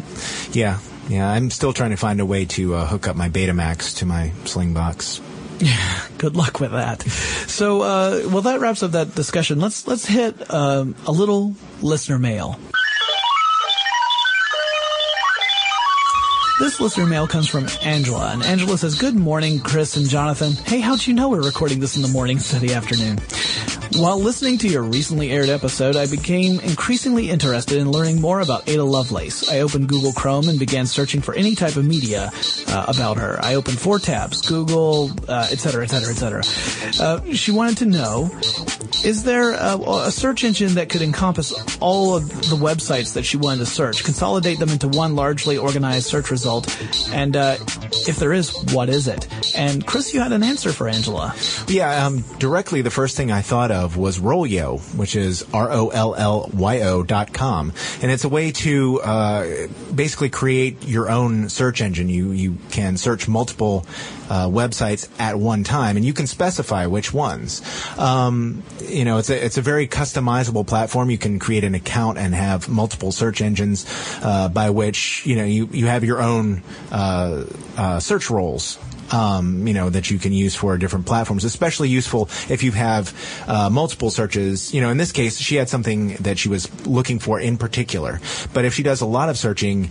yeah, 0.52 0.78
yeah. 1.08 1.28
I'm 1.30 1.50
still 1.50 1.72
trying 1.72 1.90
to 1.90 1.96
find 1.96 2.20
a 2.20 2.26
way 2.26 2.44
to 2.46 2.74
uh, 2.74 2.86
hook 2.86 3.08
up 3.08 3.16
my 3.16 3.28
Betamax 3.28 3.98
to 3.98 4.06
my 4.06 4.32
Slingbox. 4.44 5.20
Yeah, 5.60 6.06
good 6.18 6.36
luck 6.36 6.58
with 6.60 6.72
that. 6.72 7.02
So, 7.02 7.82
uh, 7.82 8.22
well, 8.30 8.42
that 8.42 8.60
wraps 8.60 8.82
up 8.82 8.92
that 8.92 9.14
discussion. 9.14 9.60
Let's 9.60 9.86
let's 9.86 10.06
hit 10.06 10.50
um, 10.52 10.94
a 11.06 11.12
little 11.12 11.54
listener 11.82 12.18
mail. 12.18 12.58
This 16.58 16.78
listener 16.78 17.06
mail 17.06 17.26
comes 17.26 17.48
from 17.48 17.66
Angela, 17.82 18.32
and 18.32 18.42
Angela 18.42 18.76
says, 18.76 18.98
"Good 18.98 19.14
morning, 19.14 19.60
Chris 19.60 19.96
and 19.96 20.06
Jonathan. 20.06 20.52
Hey, 20.52 20.80
how'd 20.80 21.06
you 21.06 21.14
know 21.14 21.30
we're 21.30 21.42
recording 21.42 21.80
this 21.80 21.96
in 21.96 22.02
the 22.02 22.08
morning 22.08 22.36
instead 22.36 22.62
of 22.62 22.68
the 22.68 22.74
afternoon?" 22.74 23.18
While 23.96 24.20
listening 24.20 24.58
to 24.58 24.68
your 24.68 24.82
recently 24.82 25.32
aired 25.32 25.48
episode, 25.48 25.96
I 25.96 26.06
became 26.06 26.60
increasingly 26.60 27.28
interested 27.28 27.78
in 27.78 27.90
learning 27.90 28.20
more 28.20 28.40
about 28.40 28.68
Ada 28.68 28.84
Lovelace. 28.84 29.50
I 29.50 29.60
opened 29.60 29.88
Google 29.88 30.12
Chrome 30.12 30.48
and 30.48 30.58
began 30.58 30.86
searching 30.86 31.20
for 31.20 31.34
any 31.34 31.56
type 31.56 31.76
of 31.76 31.84
media 31.84 32.30
uh, 32.68 32.84
about 32.86 33.16
her. 33.16 33.38
I 33.42 33.56
opened 33.56 33.80
four 33.80 33.98
tabs: 33.98 34.42
Google, 34.42 35.10
etc., 35.28 35.82
etc., 35.82 35.88
cetera, 35.88 36.10
et 36.12 36.16
cetera, 36.16 36.38
et 36.38 36.44
cetera. 36.44 37.04
Uh, 37.04 37.34
she 37.34 37.50
wanted 37.50 37.78
to 37.78 37.86
know 37.86 38.30
Is 39.04 39.24
there 39.24 39.52
a, 39.52 39.76
a, 39.76 40.10
search 40.10 40.44
engine 40.44 40.74
that 40.74 40.88
could 40.88 41.02
encompass 41.02 41.52
all 41.78 42.16
of 42.16 42.28
the 42.28 42.56
websites 42.56 43.14
that 43.14 43.24
she 43.24 43.36
wanted 43.38 43.60
to 43.60 43.66
search, 43.66 44.04
consolidate 44.04 44.58
them 44.58 44.68
into 44.68 44.88
one 44.88 45.16
largely 45.16 45.56
organized 45.56 46.06
search 46.06 46.30
result? 46.30 46.68
And 47.10 47.34
uh, 47.34 47.56
if 48.06 48.16
there 48.16 48.32
is, 48.32 48.54
what 48.72 48.88
is 48.88 49.08
it? 49.08 49.26
And 49.56 49.86
Chris, 49.86 50.12
you 50.12 50.20
had 50.20 50.32
an 50.32 50.42
answer 50.42 50.72
for 50.72 50.86
Angela. 50.86 51.34
Yeah, 51.66 52.06
um, 52.06 52.20
directly 52.38 52.82
the 52.82 52.90
first 52.90 53.16
thing 53.16 53.32
I 53.32 53.40
thought 53.40 53.70
of 53.70 53.79
was 53.88 54.18
Rollyo, 54.18 54.78
which 54.96 55.16
is 55.16 55.44
R-O-L-L-Y-O 55.52 57.02
dot 57.02 57.32
com. 57.32 57.72
And 58.02 58.10
it's 58.10 58.24
a 58.24 58.28
way 58.28 58.52
to 58.52 59.00
uh, 59.00 59.66
basically 59.94 60.30
create 60.30 60.84
your 60.86 61.10
own 61.10 61.48
search 61.48 61.80
engine. 61.80 62.08
You, 62.08 62.32
you 62.32 62.58
can 62.70 62.96
search 62.96 63.28
multiple 63.28 63.86
uh, 64.28 64.46
websites 64.46 65.08
at 65.18 65.36
one 65.36 65.64
time, 65.64 65.96
and 65.96 66.04
you 66.04 66.12
can 66.12 66.26
specify 66.26 66.86
which 66.86 67.12
ones. 67.12 67.62
Um, 67.98 68.62
you 68.80 69.04
know, 69.04 69.18
it's 69.18 69.30
a 69.30 69.44
it's 69.44 69.58
a 69.58 69.62
very 69.62 69.88
customizable 69.88 70.66
platform. 70.66 71.10
You 71.10 71.18
can 71.18 71.38
create 71.38 71.64
an 71.64 71.74
account 71.74 72.18
and 72.18 72.34
have 72.34 72.68
multiple 72.68 73.12
search 73.12 73.40
engines 73.40 73.86
uh, 74.22 74.48
by 74.48 74.70
which 74.70 75.26
you 75.26 75.36
know 75.36 75.44
you 75.44 75.68
you 75.72 75.86
have 75.86 76.04
your 76.04 76.22
own 76.22 76.62
uh, 76.92 77.44
uh 77.76 78.00
search 78.00 78.30
rolls 78.30 78.78
um, 79.12 79.66
you 79.66 79.74
know, 79.74 79.90
that 79.90 80.10
you 80.10 80.18
can 80.18 80.32
use 80.32 80.54
for 80.54 80.76
different 80.78 81.06
platforms. 81.06 81.44
Especially 81.44 81.88
useful 81.88 82.28
if 82.48 82.62
you 82.62 82.72
have 82.72 83.14
uh, 83.46 83.70
multiple 83.70 84.10
searches. 84.10 84.72
You 84.74 84.80
know, 84.80 84.90
in 84.90 84.96
this 84.96 85.12
case, 85.12 85.38
she 85.38 85.56
had 85.56 85.68
something 85.68 86.14
that 86.16 86.38
she 86.38 86.48
was 86.48 86.68
looking 86.86 87.18
for 87.18 87.40
in 87.40 87.56
particular. 87.56 88.20
But 88.52 88.64
if 88.64 88.74
she 88.74 88.82
does 88.82 89.00
a 89.00 89.06
lot 89.06 89.28
of 89.28 89.38
searching 89.38 89.90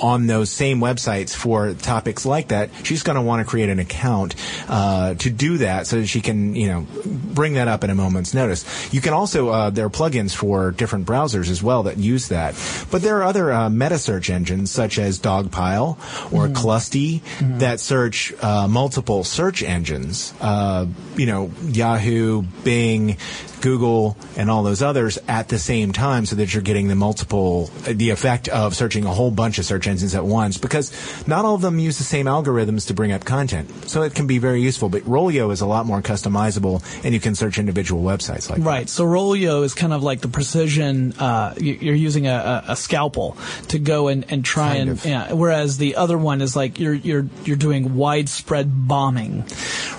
on 0.00 0.26
those 0.26 0.50
same 0.50 0.80
websites 0.80 1.34
for 1.34 1.74
topics 1.74 2.26
like 2.26 2.48
that, 2.48 2.70
she's 2.84 3.02
going 3.02 3.16
to 3.16 3.22
want 3.22 3.44
to 3.44 3.48
create 3.48 3.68
an 3.68 3.78
account 3.78 4.34
uh, 4.68 5.14
to 5.14 5.30
do 5.30 5.58
that 5.58 5.86
so 5.86 6.00
that 6.00 6.06
she 6.06 6.20
can, 6.20 6.54
you 6.54 6.68
know, 6.68 6.86
bring 7.04 7.54
that 7.54 7.68
up 7.68 7.84
at 7.84 7.90
a 7.90 7.94
moment's 7.94 8.34
notice. 8.34 8.92
You 8.92 9.00
can 9.00 9.12
also, 9.12 9.48
uh, 9.48 9.70
there 9.70 9.86
are 9.86 9.90
plugins 9.90 10.34
for 10.34 10.70
different 10.70 11.06
browsers 11.06 11.50
as 11.50 11.62
well 11.62 11.84
that 11.84 11.98
use 11.98 12.28
that. 12.28 12.54
But 12.90 13.02
there 13.02 13.18
are 13.18 13.24
other 13.24 13.52
uh, 13.52 13.70
meta 13.70 13.98
search 13.98 14.30
engines 14.30 14.70
such 14.70 14.98
as 14.98 15.18
Dogpile 15.18 15.96
or 16.32 16.46
mm-hmm. 16.46 16.54
Clusty 16.54 17.20
mm-hmm. 17.20 17.58
that 17.58 17.80
search 17.80 18.32
uh, 18.42 18.68
multiple 18.68 19.24
search 19.24 19.62
engines. 19.62 20.34
Uh, 20.40 20.86
you 21.16 21.26
know, 21.26 21.50
Yahoo, 21.62 22.42
Bing, 22.64 23.16
Google, 23.60 24.16
and 24.36 24.50
all 24.50 24.62
those 24.62 24.82
others 24.82 25.18
at 25.28 25.48
the 25.48 25.58
same 25.58 25.92
time 25.92 26.26
so 26.26 26.36
that 26.36 26.52
you're 26.52 26.62
getting 26.62 26.88
the 26.88 26.94
multiple, 26.94 27.66
the 27.86 28.10
effect 28.10 28.48
of 28.48 28.74
searching 28.74 29.04
a 29.04 29.10
whole 29.10 29.30
bunch 29.30 29.58
of 29.58 29.64
search 29.64 29.86
engines 29.86 30.14
at 30.14 30.24
once 30.24 30.58
because 30.58 30.92
not 31.26 31.44
all 31.44 31.54
of 31.54 31.60
them 31.60 31.78
use 31.78 31.98
the 31.98 32.04
same 32.04 32.26
algorithms 32.26 32.86
to 32.86 32.94
bring 32.94 33.12
up 33.12 33.24
content. 33.24 33.70
So 33.88 34.02
it 34.02 34.14
can 34.14 34.26
be 34.26 34.38
very 34.38 34.62
useful, 34.62 34.88
but 34.88 35.02
Rollyo 35.02 35.52
is 35.52 35.60
a 35.60 35.66
lot 35.66 35.86
more 35.86 36.02
customizable 36.02 36.82
and 37.04 37.14
you 37.14 37.20
can 37.20 37.34
search 37.34 37.58
individual 37.58 38.02
websites 38.02 38.50
like 38.50 38.64
right. 38.64 38.86
That. 38.86 38.92
So 38.92 39.04
Rollyo 39.04 39.64
is 39.64 39.74
kind 39.74 39.92
of 39.92 40.02
like 40.02 40.20
the 40.20 40.28
precision, 40.28 41.12
uh, 41.18 41.54
you're 41.58 41.94
using 41.94 42.26
a, 42.26 42.64
a, 42.68 42.76
scalpel 42.76 43.36
to 43.68 43.78
go 43.78 44.08
and, 44.08 44.24
and 44.30 44.44
try 44.44 44.76
kind 44.76 44.90
and, 44.90 45.04
yeah, 45.04 45.32
whereas 45.32 45.78
the 45.78 45.96
other 45.96 46.16
one 46.16 46.40
is 46.40 46.56
like 46.56 46.78
you're, 46.78 46.94
you're, 46.94 47.26
you're 47.44 47.56
doing 47.56 47.94
widespread 47.94 48.88
bombing. 48.88 49.44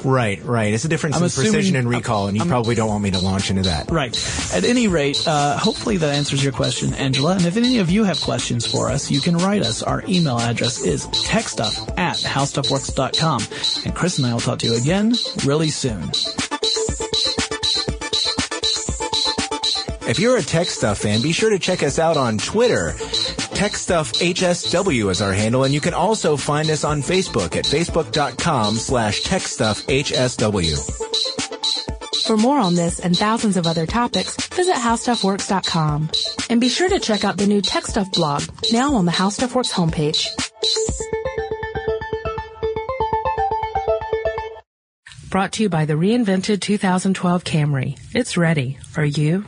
Right, 0.03 0.43
right. 0.43 0.73
It's 0.73 0.85
a 0.85 0.87
difference 0.87 1.15
I'm 1.15 1.23
in 1.23 1.27
assuming, 1.27 1.51
precision 1.51 1.75
and 1.75 1.87
recall, 1.87 2.27
and 2.27 2.35
you 2.35 2.43
I'm, 2.43 2.49
probably 2.49 2.75
don't 2.75 2.89
want 2.89 3.03
me 3.03 3.11
to 3.11 3.19
launch 3.19 3.49
into 3.49 3.63
that. 3.63 3.91
Right. 3.91 4.15
At 4.53 4.63
any 4.63 4.87
rate, 4.87 5.21
uh, 5.27 5.57
hopefully 5.57 5.97
that 5.97 6.13
answers 6.13 6.43
your 6.43 6.53
question, 6.53 6.93
Angela. 6.93 7.33
And 7.33 7.45
if 7.45 7.57
any 7.57 7.79
of 7.79 7.89
you 7.89 8.03
have 8.03 8.19
questions 8.21 8.65
for 8.65 8.89
us, 8.89 9.11
you 9.11 9.21
can 9.21 9.37
write 9.37 9.61
us. 9.61 9.83
Our 9.83 10.03
email 10.07 10.39
address 10.39 10.81
is 10.81 11.07
techstuff 11.07 11.97
at 11.97 12.17
howstuffworks.com. 12.17 13.85
And 13.85 13.95
Chris 13.95 14.17
and 14.17 14.27
I 14.27 14.33
will 14.33 14.39
talk 14.39 14.59
to 14.59 14.67
you 14.67 14.75
again 14.75 15.13
really 15.45 15.69
soon. 15.69 16.11
If 20.07 20.19
you're 20.19 20.35
a 20.35 20.41
Tech 20.41 20.67
Stuff 20.67 20.97
fan, 20.97 21.21
be 21.21 21.31
sure 21.31 21.51
to 21.51 21.59
check 21.59 21.83
us 21.83 21.97
out 21.97 22.17
on 22.17 22.37
Twitter. 22.37 22.95
Tech 23.61 23.75
Stuff 23.75 24.13
HSW 24.13 25.11
is 25.11 25.21
our 25.21 25.33
handle, 25.33 25.65
and 25.65 25.71
you 25.71 25.79
can 25.79 25.93
also 25.93 26.35
find 26.35 26.67
us 26.71 26.83
on 26.83 27.03
Facebook 27.03 27.55
at 27.55 27.63
facebook.com 27.65 28.73
slash 28.73 29.21
techstuffhsw. 29.21 30.77
For 32.25 32.37
more 32.37 32.57
on 32.57 32.73
this 32.73 32.99
and 32.99 33.15
thousands 33.15 33.57
of 33.57 33.67
other 33.67 33.85
topics, 33.85 34.35
visit 34.47 34.73
howstuffworks.com. 34.73 36.09
And 36.49 36.59
be 36.59 36.69
sure 36.69 36.89
to 36.89 36.97
check 36.97 37.23
out 37.23 37.37
the 37.37 37.45
new 37.45 37.61
Tech 37.61 37.85
Stuff 37.85 38.11
blog, 38.13 38.41
now 38.71 38.95
on 38.95 39.05
the 39.05 39.11
How 39.11 39.29
Stuff 39.29 39.53
Works 39.53 39.71
homepage. 39.71 40.25
Brought 45.29 45.51
to 45.51 45.61
you 45.61 45.69
by 45.69 45.85
the 45.85 45.93
reinvented 45.93 46.61
2012 46.61 47.43
Camry. 47.43 47.99
It's 48.15 48.37
ready. 48.37 48.79
Are 48.97 49.05
you? 49.05 49.45